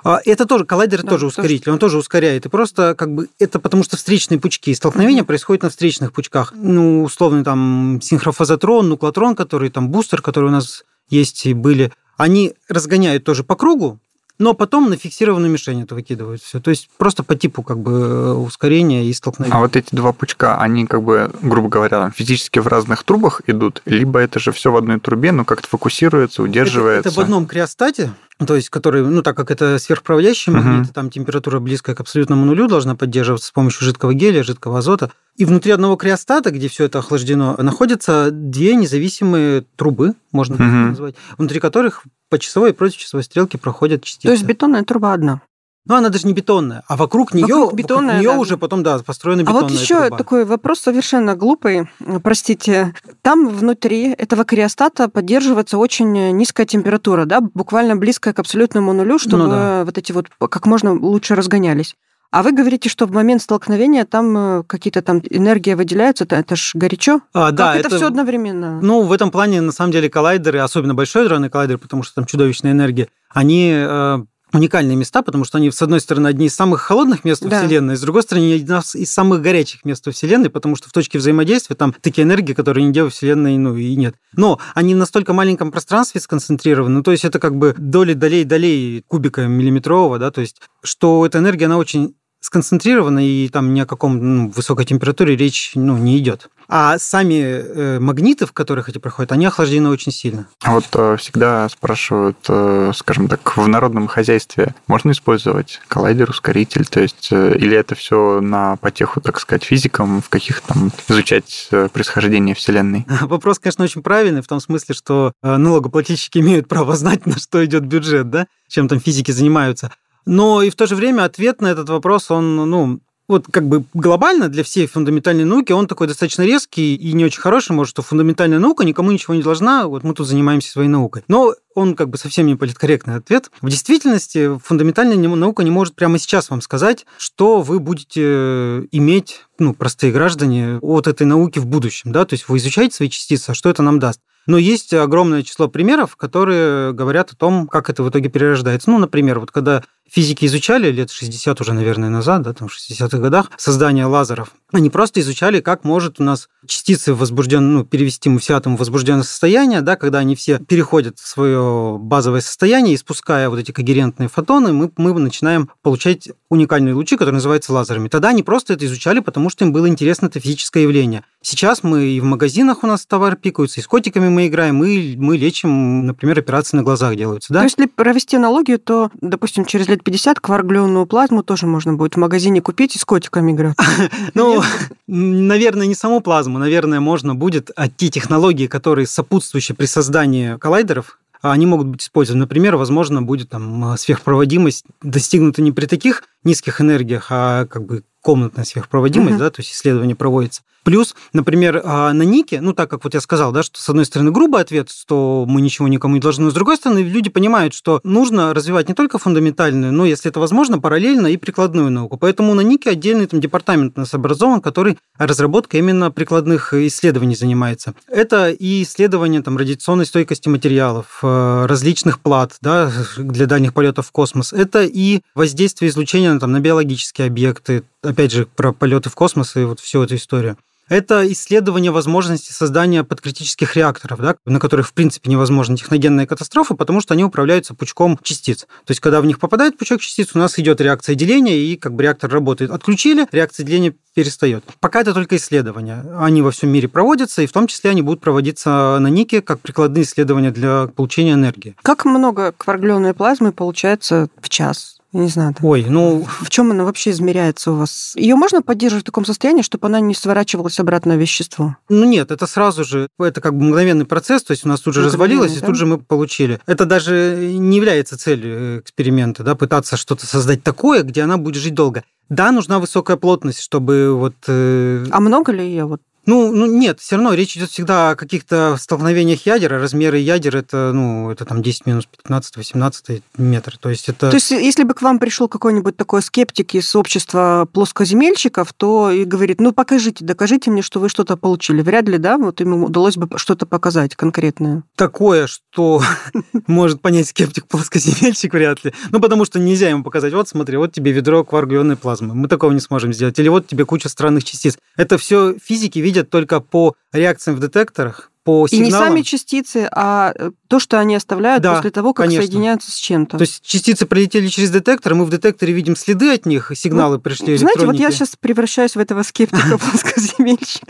А, 0.04 0.20
Это 0.24 0.46
тоже, 0.46 0.64
коллайдер 0.64 1.02
Да, 1.02 1.08
тоже 1.08 1.22
тоже. 1.22 1.26
ускоритель, 1.26 1.72
он 1.72 1.78
тоже 1.78 1.98
ускоряет. 1.98 2.46
И 2.46 2.48
просто 2.48 2.94
как 2.94 3.14
бы 3.14 3.28
это 3.38 3.58
потому 3.58 3.82
что 3.82 3.96
встречные 3.96 4.38
пучки. 4.38 4.72
Столкновение 4.74 5.24
происходит 5.24 5.62
на 5.62 5.70
встречных 5.70 6.12
пучках. 6.12 6.52
Ну, 6.54 7.02
условно, 7.02 7.42
там 7.44 8.00
синхрофазотрон, 8.02 8.88
нуклотрон, 8.88 9.34
который 9.34 9.70
там 9.70 9.88
бустер, 9.88 10.22
который 10.22 10.46
у 10.46 10.52
нас 10.52 10.84
есть 11.08 11.46
и 11.46 11.54
были, 11.54 11.92
они 12.16 12.54
разгоняют 12.68 13.24
тоже 13.24 13.44
по 13.44 13.54
кругу, 13.56 13.98
но 14.38 14.52
потом 14.54 14.90
на 14.90 14.96
фиксированную 14.96 15.50
мишень 15.50 15.82
это 15.82 15.94
выкидывают 15.94 16.42
все. 16.42 16.60
То 16.60 16.70
есть 16.70 16.88
просто 16.98 17.22
по 17.22 17.34
типу 17.36 17.62
как 17.62 17.78
бы 17.78 18.34
ускорения 18.36 19.06
и 19.06 19.12
столкновения. 19.12 19.56
А 19.56 19.60
вот 19.60 19.76
эти 19.76 19.94
два 19.94 20.12
пучка, 20.12 20.58
они 20.60 20.86
как 20.86 21.02
бы, 21.02 21.30
грубо 21.42 21.68
говоря, 21.68 22.10
физически 22.14 22.58
в 22.58 22.66
разных 22.66 23.02
трубах 23.04 23.40
идут, 23.46 23.82
либо 23.86 24.18
это 24.18 24.38
же 24.40 24.52
все 24.52 24.70
в 24.70 24.76
одной 24.76 25.00
трубе, 25.00 25.32
но 25.32 25.44
как-то 25.44 25.68
фокусируется, 25.68 26.42
Это, 26.42 26.50
удерживается. 26.50 27.08
это 27.08 27.16
в 27.18 27.22
одном 27.22 27.46
криостате, 27.46 28.12
то 28.44 28.54
есть 28.54 28.68
который, 28.68 29.02
ну 29.02 29.22
так 29.22 29.36
как 29.36 29.50
это 29.50 29.78
сверхпроводящий 29.78 30.52
Мгм. 30.52 30.62
магнит, 30.62 30.92
там 30.92 31.10
температура 31.10 31.58
близкая 31.58 31.96
к 31.96 32.00
абсолютному 32.00 32.44
нулю 32.44 32.68
должна 32.68 32.94
поддерживаться 32.94 33.48
с 33.48 33.50
помощью 33.50 33.84
жидкого 33.84 34.12
гелия, 34.12 34.42
жидкого 34.42 34.78
азота. 34.78 35.10
И 35.36 35.44
внутри 35.44 35.72
одного 35.72 35.96
криостата, 35.96 36.50
где 36.50 36.68
все 36.68 36.84
это 36.84 36.98
охлаждено, 36.98 37.56
находятся 37.58 38.30
две 38.30 38.74
независимые 38.74 39.64
трубы, 39.76 40.14
можно 40.32 40.56
так 40.56 40.66
Мгм. 40.66 40.88
назвать, 40.90 41.14
внутри 41.38 41.60
которых 41.60 42.02
по 42.28 42.38
часовой 42.38 42.70
и 42.70 42.72
против 42.72 42.98
часовой 42.98 43.22
стрелке 43.24 43.56
проходят 43.58 44.02
частицы. 44.02 44.26
То 44.28 44.32
есть 44.32 44.44
бетонная 44.44 44.82
труба 44.82 45.12
одна. 45.14 45.40
Ну, 45.86 45.94
она 45.94 46.08
даже 46.08 46.26
не 46.26 46.32
бетонная, 46.32 46.82
а 46.88 46.96
вокруг 46.96 47.32
нее, 47.32 47.46
Вокруг 47.46 47.74
бетонная, 47.74 48.18
нее 48.18 48.32
да. 48.32 48.38
уже 48.38 48.56
потом, 48.56 48.82
да, 48.82 48.98
построена 48.98 49.42
А 49.42 49.44
бетонная 49.44 49.62
вот 49.62 49.70
еще 49.70 50.00
труба. 50.00 50.16
такой 50.18 50.44
вопрос 50.44 50.80
совершенно 50.80 51.36
глупый. 51.36 51.88
Простите. 52.22 52.92
Там 53.22 53.48
внутри 53.48 54.10
этого 54.12 54.44
криостата 54.44 55.08
поддерживается 55.08 55.78
очень 55.78 56.12
низкая 56.32 56.66
температура, 56.66 57.24
да, 57.24 57.40
буквально 57.40 57.96
близкая 57.96 58.34
к 58.34 58.38
абсолютному 58.40 58.92
нулю, 58.92 59.18
чтобы 59.18 59.44
Ну 59.44 59.48
да. 59.50 59.84
вот 59.84 59.96
эти 59.96 60.12
вот 60.12 60.26
как 60.38 60.66
можно 60.66 60.92
лучше 60.92 61.34
разгонялись. 61.34 61.94
А 62.32 62.42
вы 62.42 62.50
говорите, 62.52 62.88
что 62.88 63.06
в 63.06 63.12
момент 63.12 63.40
столкновения 63.40 64.04
там 64.04 64.36
э, 64.36 64.62
какие-то 64.66 65.00
там 65.00 65.22
энергия 65.30 65.76
выделяются, 65.76 66.24
это, 66.24 66.34
это 66.36 66.56
ж 66.56 66.72
горячо. 66.74 67.20
А, 67.32 67.52
да, 67.52 67.74
как 67.74 67.86
это, 67.86 67.96
все 67.96 68.08
одновременно? 68.08 68.80
Ну, 68.82 69.02
в 69.02 69.12
этом 69.12 69.30
плане, 69.30 69.60
на 69.60 69.70
самом 69.70 69.92
деле, 69.92 70.10
коллайдеры, 70.10 70.58
особенно 70.58 70.92
большой 70.94 71.24
адронный 71.26 71.48
коллайдер, 71.50 71.78
потому 71.78 72.02
что 72.02 72.16
там 72.16 72.26
чудовищная 72.26 72.72
энергия, 72.72 73.08
они 73.30 73.70
э, 73.72 74.18
уникальные 74.56 74.96
места, 74.96 75.22
потому 75.22 75.44
что 75.44 75.58
они, 75.58 75.70
с 75.70 75.80
одной 75.82 76.00
стороны, 76.00 76.28
одни 76.28 76.46
из 76.46 76.54
самых 76.54 76.82
холодных 76.82 77.24
мест 77.24 77.42
Да. 77.42 77.60
Вселенной, 77.60 77.96
с 77.96 78.00
другой 78.00 78.22
стороны, 78.22 78.56
одна 78.56 78.82
из 78.94 79.12
самых 79.12 79.42
горячих 79.42 79.84
мест 79.84 80.06
Вселенной, 80.10 80.50
потому 80.50 80.76
что 80.76 80.88
в 80.88 80.92
точке 80.92 81.18
взаимодействия 81.18 81.76
там 81.76 81.94
такие 82.00 82.24
энергии, 82.24 82.52
которые 82.52 82.84
нигде 82.84 83.02
во 83.02 83.10
Вселенной, 83.10 83.56
ну, 83.58 83.76
и 83.76 83.94
нет. 83.96 84.16
Но 84.34 84.58
они 84.74 84.94
в 84.94 84.98
настолько 84.98 85.32
маленьком 85.32 85.70
пространстве 85.70 86.20
сконцентрированы, 86.20 87.02
то 87.02 87.12
есть 87.12 87.24
это 87.24 87.38
как 87.38 87.56
бы 87.56 87.74
доли 87.78 88.14
долей 88.14 88.44
долей 88.44 89.04
кубика 89.06 89.46
миллиметрового, 89.46 90.18
да, 90.18 90.30
то 90.30 90.40
есть, 90.40 90.60
что 90.82 91.24
эта 91.26 91.38
энергия, 91.38 91.66
она 91.66 91.78
очень 91.78 92.14
сконцентрирована, 92.46 93.26
и 93.26 93.48
там 93.48 93.74
ни 93.74 93.80
о 93.80 93.86
каком 93.86 94.18
ну, 94.18 94.48
высокой 94.50 94.84
температуре 94.84 95.36
речь 95.36 95.72
ну, 95.74 95.96
не 95.98 96.16
идет. 96.18 96.48
А 96.68 96.98
сами 96.98 97.34
э, 97.34 97.98
магниты, 98.00 98.46
в 98.46 98.52
которых 98.52 98.88
эти 98.88 98.98
проходят, 98.98 99.32
они 99.32 99.46
охлаждены 99.46 99.88
очень 99.88 100.10
сильно. 100.10 100.48
А 100.62 100.74
вот 100.74 100.86
э, 100.94 101.16
всегда 101.18 101.68
спрашивают, 101.68 102.38
э, 102.48 102.92
скажем 102.94 103.28
так, 103.28 103.56
в 103.56 103.68
народном 103.68 104.06
хозяйстве 104.08 104.74
можно 104.88 105.12
использовать 105.12 105.80
коллайдер, 105.88 106.30
ускоритель, 106.30 106.86
то 106.86 107.00
есть 107.00 107.28
э, 107.30 107.56
или 107.56 107.76
это 107.76 107.94
все 107.94 108.40
на 108.40 108.76
потеху, 108.76 109.20
так 109.20 109.38
сказать, 109.38 109.64
физикам, 109.64 110.20
в 110.22 110.28
каких 110.28 110.60
там 110.60 110.90
изучать 111.08 111.68
э, 111.70 111.88
происхождение 111.92 112.54
Вселенной? 112.54 113.06
Вопрос, 113.22 113.58
конечно, 113.58 113.84
очень 113.84 114.02
правильный 114.02 114.42
в 114.42 114.48
том 114.48 114.60
смысле, 114.60 114.94
что 114.94 115.32
э, 115.42 115.56
налогоплательщики 115.56 116.38
имеют 116.38 116.68
право 116.68 116.96
знать, 116.96 117.26
на 117.26 117.38
что 117.38 117.64
идет 117.64 117.84
бюджет, 117.84 118.30
да, 118.30 118.46
чем 118.68 118.88
там 118.88 119.00
физики 119.00 119.30
занимаются. 119.30 119.92
Но 120.26 120.62
и 120.62 120.70
в 120.70 120.74
то 120.74 120.86
же 120.86 120.96
время 120.96 121.24
ответ 121.24 121.60
на 121.60 121.68
этот 121.68 121.88
вопрос, 121.88 122.30
он, 122.30 122.56
ну, 122.56 123.00
вот 123.28 123.46
как 123.50 123.66
бы 123.66 123.84
глобально 123.94 124.48
для 124.48 124.62
всей 124.62 124.86
фундаментальной 124.86 125.44
науки 125.44 125.72
он 125.72 125.86
такой 125.86 126.06
достаточно 126.06 126.42
резкий 126.42 126.94
и 126.94 127.12
не 127.12 127.24
очень 127.24 127.40
хороший, 127.40 127.72
может, 127.72 127.90
что 127.90 128.02
фундаментальная 128.02 128.58
наука 128.58 128.84
никому 128.84 129.10
ничего 129.10 129.34
не 129.34 129.42
должна, 129.42 129.86
вот 129.86 130.04
мы 130.04 130.14
тут 130.14 130.28
занимаемся 130.28 130.70
своей 130.70 130.88
наукой. 130.88 131.24
Но 131.28 131.54
он 131.76 131.94
как 131.94 132.08
бы 132.08 132.18
совсем 132.18 132.46
не 132.46 132.56
политкорректный 132.56 133.16
ответ. 133.16 133.50
В 133.60 133.68
действительности 133.68 134.58
фундаментальная 134.58 135.16
наука 135.16 135.62
не 135.62 135.70
может 135.70 135.94
прямо 135.94 136.18
сейчас 136.18 136.50
вам 136.50 136.62
сказать, 136.62 137.06
что 137.18 137.60
вы 137.60 137.78
будете 137.78 138.22
э, 138.24 138.82
иметь, 138.92 139.44
ну, 139.58 139.74
простые 139.74 140.12
граждане, 140.12 140.78
от 140.80 141.06
этой 141.06 141.26
науки 141.26 141.58
в 141.58 141.66
будущем, 141.66 142.12
да, 142.12 142.24
то 142.24 142.34
есть 142.34 142.48
вы 142.48 142.56
изучаете 142.58 142.96
свои 142.96 143.10
частицы, 143.10 143.50
а 143.50 143.54
что 143.54 143.68
это 143.68 143.82
нам 143.82 143.98
даст. 143.98 144.20
Но 144.46 144.58
есть 144.58 144.94
огромное 144.94 145.42
число 145.42 145.68
примеров, 145.68 146.16
которые 146.16 146.92
говорят 146.92 147.32
о 147.32 147.36
том, 147.36 147.66
как 147.66 147.90
это 147.90 148.02
в 148.02 148.10
итоге 148.10 148.28
перерождается. 148.28 148.90
Ну, 148.90 148.98
например, 148.98 149.40
вот 149.40 149.50
когда 149.50 149.82
физики 150.08 150.46
изучали 150.46 150.92
лет 150.92 151.10
60 151.10 151.60
уже, 151.60 151.72
наверное, 151.72 152.10
назад, 152.10 152.42
да, 152.42 152.52
там 152.52 152.68
в 152.68 152.76
60-х 152.76 153.18
годах, 153.18 153.50
создание 153.56 154.06
лазеров, 154.06 154.52
они 154.72 154.88
просто 154.88 155.20
изучали, 155.20 155.60
как 155.60 155.82
может 155.82 156.20
у 156.20 156.22
нас 156.22 156.48
частицы 156.66 157.12
возбужденные, 157.12 157.78
ну, 157.78 157.84
перевести 157.84 158.28
мы 158.28 158.38
все 158.38 158.54
атомы 158.54 158.76
в 158.76 158.80
возбужденное 158.80 159.24
состояние, 159.24 159.80
да, 159.80 159.96
когда 159.96 160.18
они 160.18 160.36
все 160.36 160.58
переходят 160.60 161.18
в 161.18 161.26
свое 161.26 161.58
базовое 161.98 162.40
состояние, 162.40 162.94
и 162.94 162.98
спуская 162.98 163.48
вот 163.48 163.58
эти 163.58 163.72
когерентные 163.72 164.28
фотоны, 164.28 164.72
мы, 164.72 164.90
мы 164.96 165.18
начинаем 165.18 165.70
получать 165.82 166.28
уникальные 166.48 166.94
лучи, 166.94 167.16
которые 167.16 167.34
называются 167.34 167.72
лазерами. 167.72 168.08
Тогда 168.08 168.28
они 168.28 168.42
просто 168.42 168.74
это 168.74 168.84
изучали, 168.86 169.20
потому 169.20 169.50
что 169.50 169.64
им 169.64 169.72
было 169.72 169.88
интересно 169.88 170.26
это 170.26 170.40
физическое 170.40 170.82
явление. 170.82 171.24
Сейчас 171.42 171.82
мы 171.82 172.04
и 172.04 172.20
в 172.20 172.24
магазинах 172.24 172.82
у 172.82 172.86
нас 172.86 173.06
товар 173.06 173.36
пикаются, 173.36 173.80
и 173.80 173.82
с 173.82 173.86
котиками 173.86 174.28
мы 174.28 174.48
играем, 174.48 174.82
и 174.84 175.16
мы 175.16 175.36
лечим, 175.36 176.06
например, 176.06 176.38
операции 176.38 176.76
на 176.76 176.82
глазах 176.82 177.16
делаются, 177.16 177.52
да? 177.52 177.62
Есть, 177.62 177.78
если 177.78 177.90
провести 177.90 178.36
аналогию, 178.36 178.78
то, 178.78 179.10
допустим, 179.20 179.64
через 179.64 179.88
лет 179.88 180.02
50 180.02 180.40
кваргленную 180.40 181.06
плазму 181.06 181.42
тоже 181.42 181.66
можно 181.66 181.94
будет 181.94 182.14
в 182.14 182.18
магазине 182.18 182.60
купить 182.60 182.96
и 182.96 182.98
с 182.98 183.04
котиками 183.04 183.52
играть. 183.52 183.76
Ну, 184.34 184.62
наверное, 185.06 185.86
не 185.86 185.94
саму 185.94 186.20
плазму, 186.20 186.58
наверное, 186.58 187.00
можно 187.00 187.34
будет, 187.34 187.70
а 187.76 187.88
те 187.88 188.08
технологии, 188.08 188.66
которые 188.66 189.06
сопутствующие 189.06 189.74
при 189.74 189.86
создании 189.86 190.56
коллайдеров, 190.58 191.18
они 191.52 191.66
могут 191.66 191.88
быть 191.88 192.02
использованы. 192.02 192.40
Например, 192.40 192.76
возможно, 192.76 193.22
будет 193.22 193.50
там 193.50 193.96
сверхпроводимость 193.96 194.84
достигнута 195.02 195.62
не 195.62 195.72
при 195.72 195.86
таких 195.86 196.22
низких 196.44 196.80
энергиях, 196.80 197.26
а 197.30 197.66
как 197.66 197.84
бы 197.84 198.04
комнатная 198.26 198.64
сверхпроводимость, 198.64 199.36
угу. 199.36 199.38
да, 199.38 199.50
то 199.50 199.60
есть 199.60 199.70
исследование 199.70 200.16
проводится. 200.16 200.62
Плюс, 200.82 201.14
например, 201.32 201.80
а, 201.84 202.12
на 202.12 202.22
Нике, 202.22 202.60
ну 202.60 202.72
так 202.72 202.90
как 202.90 203.04
вот 203.04 203.14
я 203.14 203.20
сказал, 203.20 203.52
да, 203.52 203.62
что 203.62 203.80
с 203.80 203.88
одной 203.88 204.04
стороны 204.04 204.32
грубый 204.32 204.60
ответ, 204.60 204.90
что 204.90 205.44
мы 205.46 205.60
ничего 205.60 205.86
никому 205.86 206.14
не 206.14 206.20
должны, 206.20 206.44
но 206.44 206.50
с 206.50 206.54
другой 206.54 206.76
стороны 206.76 207.00
люди 207.00 207.30
понимают, 207.30 207.72
что 207.72 208.00
нужно 208.02 208.52
развивать 208.52 208.88
не 208.88 208.94
только 208.94 209.18
фундаментальную, 209.18 209.92
но, 209.92 210.04
если 210.06 210.28
это 210.28 210.40
возможно, 210.40 210.80
параллельно 210.80 211.28
и 211.28 211.36
прикладную 211.36 211.90
науку. 211.90 212.16
Поэтому 212.16 212.52
на 212.54 212.62
Нике 212.62 212.90
отдельный 212.90 213.26
там 213.26 213.40
департамент 213.40 213.96
у 213.96 214.00
нас 214.00 214.12
образован, 214.12 214.60
который 214.60 214.98
разработкой 215.18 215.78
именно 215.78 216.10
прикладных 216.10 216.74
исследований 216.74 217.36
занимается. 217.36 217.94
Это 218.08 218.50
и 218.50 218.82
исследование 218.82 219.42
там, 219.42 219.56
радиационной 219.56 220.06
стойкости 220.06 220.48
материалов, 220.48 221.20
э, 221.22 221.66
различных 221.66 222.18
плат 222.18 222.56
да, 222.60 222.90
для 223.16 223.46
дальних 223.46 223.72
полетов 223.72 224.08
в 224.08 224.12
космос. 224.12 224.52
Это 224.52 224.82
и 224.82 225.20
воздействие 225.36 225.90
излучения 225.90 226.36
там, 226.40 226.50
на 226.50 226.58
биологические 226.58 227.28
объекты, 227.28 227.84
опять 228.06 228.32
же, 228.32 228.46
про 228.46 228.72
полеты 228.72 229.10
в 229.10 229.14
космос 229.14 229.56
и 229.56 229.64
вот 229.64 229.80
всю 229.80 230.02
эту 230.02 230.16
историю. 230.16 230.56
Это 230.88 231.30
исследование 231.32 231.90
возможности 231.90 232.52
создания 232.52 233.02
подкритических 233.02 233.74
реакторов, 233.74 234.20
да, 234.20 234.36
на 234.44 234.60
которых, 234.60 234.86
в 234.86 234.92
принципе, 234.92 235.28
невозможна 235.28 235.76
техногенная 235.76 236.26
катастрофа, 236.26 236.76
потому 236.76 237.00
что 237.00 237.14
они 237.14 237.24
управляются 237.24 237.74
пучком 237.74 238.18
частиц. 238.22 238.60
То 238.60 238.90
есть, 238.92 239.00
когда 239.00 239.20
в 239.20 239.26
них 239.26 239.40
попадает 239.40 239.76
пучок 239.76 240.00
частиц, 240.00 240.30
у 240.34 240.38
нас 240.38 240.58
идет 240.60 240.80
реакция 240.80 241.16
деления, 241.16 241.56
и 241.56 241.76
как 241.76 241.94
бы 241.94 242.04
реактор 242.04 242.30
работает. 242.30 242.70
Отключили, 242.70 243.26
реакция 243.32 243.66
деления 243.66 243.94
перестает. 244.14 244.64
Пока 244.78 245.00
это 245.00 245.12
только 245.12 245.36
исследования. 245.36 246.04
Они 246.20 246.40
во 246.40 246.52
всем 246.52 246.70
мире 246.70 246.86
проводятся, 246.86 247.42
и 247.42 247.46
в 247.46 247.52
том 247.52 247.66
числе 247.66 247.90
они 247.90 248.02
будут 248.02 248.20
проводиться 248.20 248.98
на 249.00 249.08
Нике 249.08 249.42
как 249.42 249.58
прикладные 249.58 250.04
исследования 250.04 250.52
для 250.52 250.86
получения 250.86 251.32
энергии. 251.32 251.74
Как 251.82 252.04
много 252.04 252.52
кваргленной 252.52 253.12
плазмы 253.12 253.50
получается 253.50 254.28
в 254.40 254.48
час? 254.48 254.95
Не 255.16 255.28
знаю. 255.28 255.54
Там, 255.54 255.64
Ой, 255.64 255.86
ну... 255.88 256.26
В 256.40 256.50
чем 256.50 256.70
она 256.72 256.84
вообще 256.84 257.10
измеряется 257.10 257.72
у 257.72 257.76
вас? 257.76 258.12
Ее 258.16 258.36
можно 258.36 258.60
поддерживать 258.60 259.04
в 259.04 259.06
таком 259.06 259.24
состоянии, 259.24 259.62
чтобы 259.62 259.86
она 259.86 259.98
не 259.98 260.14
сворачивалась 260.14 260.78
обратно 260.78 261.14
в 261.14 261.18
вещество? 261.18 261.76
Ну 261.88 262.04
нет, 262.04 262.30
это 262.30 262.46
сразу 262.46 262.84
же, 262.84 263.08
это 263.18 263.40
как 263.40 263.56
бы 263.56 263.64
мгновенный 263.64 264.04
процесс, 264.04 264.42
то 264.42 264.50
есть 264.50 264.66
у 264.66 264.68
нас 264.68 264.80
тут 264.80 264.92
же 264.92 265.02
развалилось, 265.02 265.54
да? 265.54 265.58
и 265.58 265.66
тут 265.66 265.76
же 265.76 265.86
мы 265.86 265.96
получили. 265.96 266.60
Это 266.66 266.84
даже 266.84 267.48
не 267.50 267.78
является 267.78 268.18
целью 268.18 268.80
эксперимента, 268.80 269.42
да, 269.42 269.54
пытаться 269.54 269.96
что-то 269.96 270.26
создать 270.26 270.62
такое, 270.62 271.02
где 271.02 271.22
она 271.22 271.38
будет 271.38 271.62
жить 271.62 271.74
долго. 271.74 272.04
Да, 272.28 272.52
нужна 272.52 272.78
высокая 272.78 273.16
плотность, 273.16 273.60
чтобы 273.60 274.12
вот... 274.12 274.34
Э... 274.48 275.06
А 275.10 275.20
много 275.20 275.52
ли 275.52 275.64
ее 275.64 275.86
вот 275.86 276.02
ну, 276.26 276.52
ну 276.52 276.66
нет, 276.66 277.00
все 277.00 277.16
равно 277.16 277.34
речь 277.34 277.56
идет 277.56 277.70
всегда 277.70 278.10
о 278.10 278.16
каких-то 278.16 278.76
столкновениях 278.78 279.46
ядер, 279.46 279.74
а 279.74 279.78
размеры 279.78 280.18
ядер 280.18 280.56
это, 280.56 280.90
ну, 280.92 281.30
это 281.30 281.44
там 281.44 281.62
10 281.62 281.86
минус 281.86 282.06
15, 282.06 282.56
18 282.56 283.22
метр. 283.38 283.78
То 283.78 283.90
есть 283.90 284.08
это... 284.08 284.30
То 284.30 284.36
есть 284.36 284.50
если 284.50 284.82
бы 284.82 284.94
к 284.94 285.02
вам 285.02 285.18
пришел 285.18 285.48
какой-нибудь 285.48 285.96
такой 285.96 286.22
скептик 286.22 286.74
из 286.74 286.94
общества 286.96 287.68
плоскоземельщиков, 287.72 288.72
то 288.72 289.10
и 289.10 289.24
говорит, 289.24 289.60
ну, 289.60 289.72
покажите, 289.72 290.24
докажите 290.24 290.70
мне, 290.70 290.82
что 290.82 290.98
вы 290.98 291.08
что-то 291.08 291.36
получили. 291.36 291.80
Вряд 291.80 292.08
ли, 292.08 292.18
да, 292.18 292.38
вот 292.38 292.60
ему 292.60 292.84
удалось 292.84 293.16
бы 293.16 293.28
что-то 293.38 293.66
показать 293.66 294.16
конкретное. 294.16 294.82
Такое, 294.96 295.46
что 295.46 296.02
может 296.66 297.00
понять 297.00 297.28
скептик 297.28 297.66
плоскоземельщик, 297.66 298.52
вряд 298.52 298.84
ли. 298.84 298.92
Ну, 299.12 299.20
потому 299.20 299.44
что 299.44 299.60
нельзя 299.60 299.90
ему 299.90 300.02
показать, 300.02 300.32
вот 300.32 300.48
смотри, 300.48 300.76
вот 300.76 300.92
тебе 300.92 301.12
ведро 301.12 301.44
кваргленной 301.44 301.96
плазмы. 301.96 302.34
Мы 302.34 302.48
такого 302.48 302.72
не 302.72 302.80
сможем 302.80 303.12
сделать. 303.12 303.38
Или 303.38 303.48
вот 303.48 303.68
тебе 303.68 303.84
куча 303.84 304.08
странных 304.08 304.42
частиц. 304.42 304.76
Это 304.96 305.18
все 305.18 305.54
физики 305.62 306.00
видят 306.00 306.15
видят 306.16 306.30
только 306.30 306.60
по 306.60 306.96
реакциям 307.12 307.56
в 307.56 307.60
детекторах, 307.60 308.30
по 308.46 308.68
сигналам. 308.68 308.84
И 308.84 308.86
не 308.86 308.92
сами 308.92 309.22
частицы, 309.22 309.88
а 309.90 310.32
э, 310.34 310.52
то, 310.68 310.78
что 310.78 311.00
они 311.00 311.16
оставляют 311.16 311.64
да, 311.64 311.74
после 311.74 311.90
того, 311.90 312.14
как 312.14 312.26
конечно. 312.26 312.46
соединяются 312.46 312.92
с 312.92 312.94
чем-то. 312.94 313.38
То 313.38 313.42
есть 313.42 313.60
частицы 313.66 314.06
пролетели 314.06 314.46
через 314.46 314.70
детектор, 314.70 315.16
мы 315.16 315.24
в 315.24 315.30
детекторе 315.30 315.72
видим 315.72 315.96
следы 315.96 316.32
от 316.32 316.46
них, 316.46 316.70
сигналы 316.76 317.16
ну, 317.16 317.20
пришли 317.20 317.56
Знаете, 317.56 317.84
вот 317.84 317.96
я 317.96 318.12
сейчас 318.12 318.36
превращаюсь 318.38 318.94
в 318.94 319.00
этого 319.00 319.24
скептика 319.24 319.78
плоскоземельщика. 319.90 320.86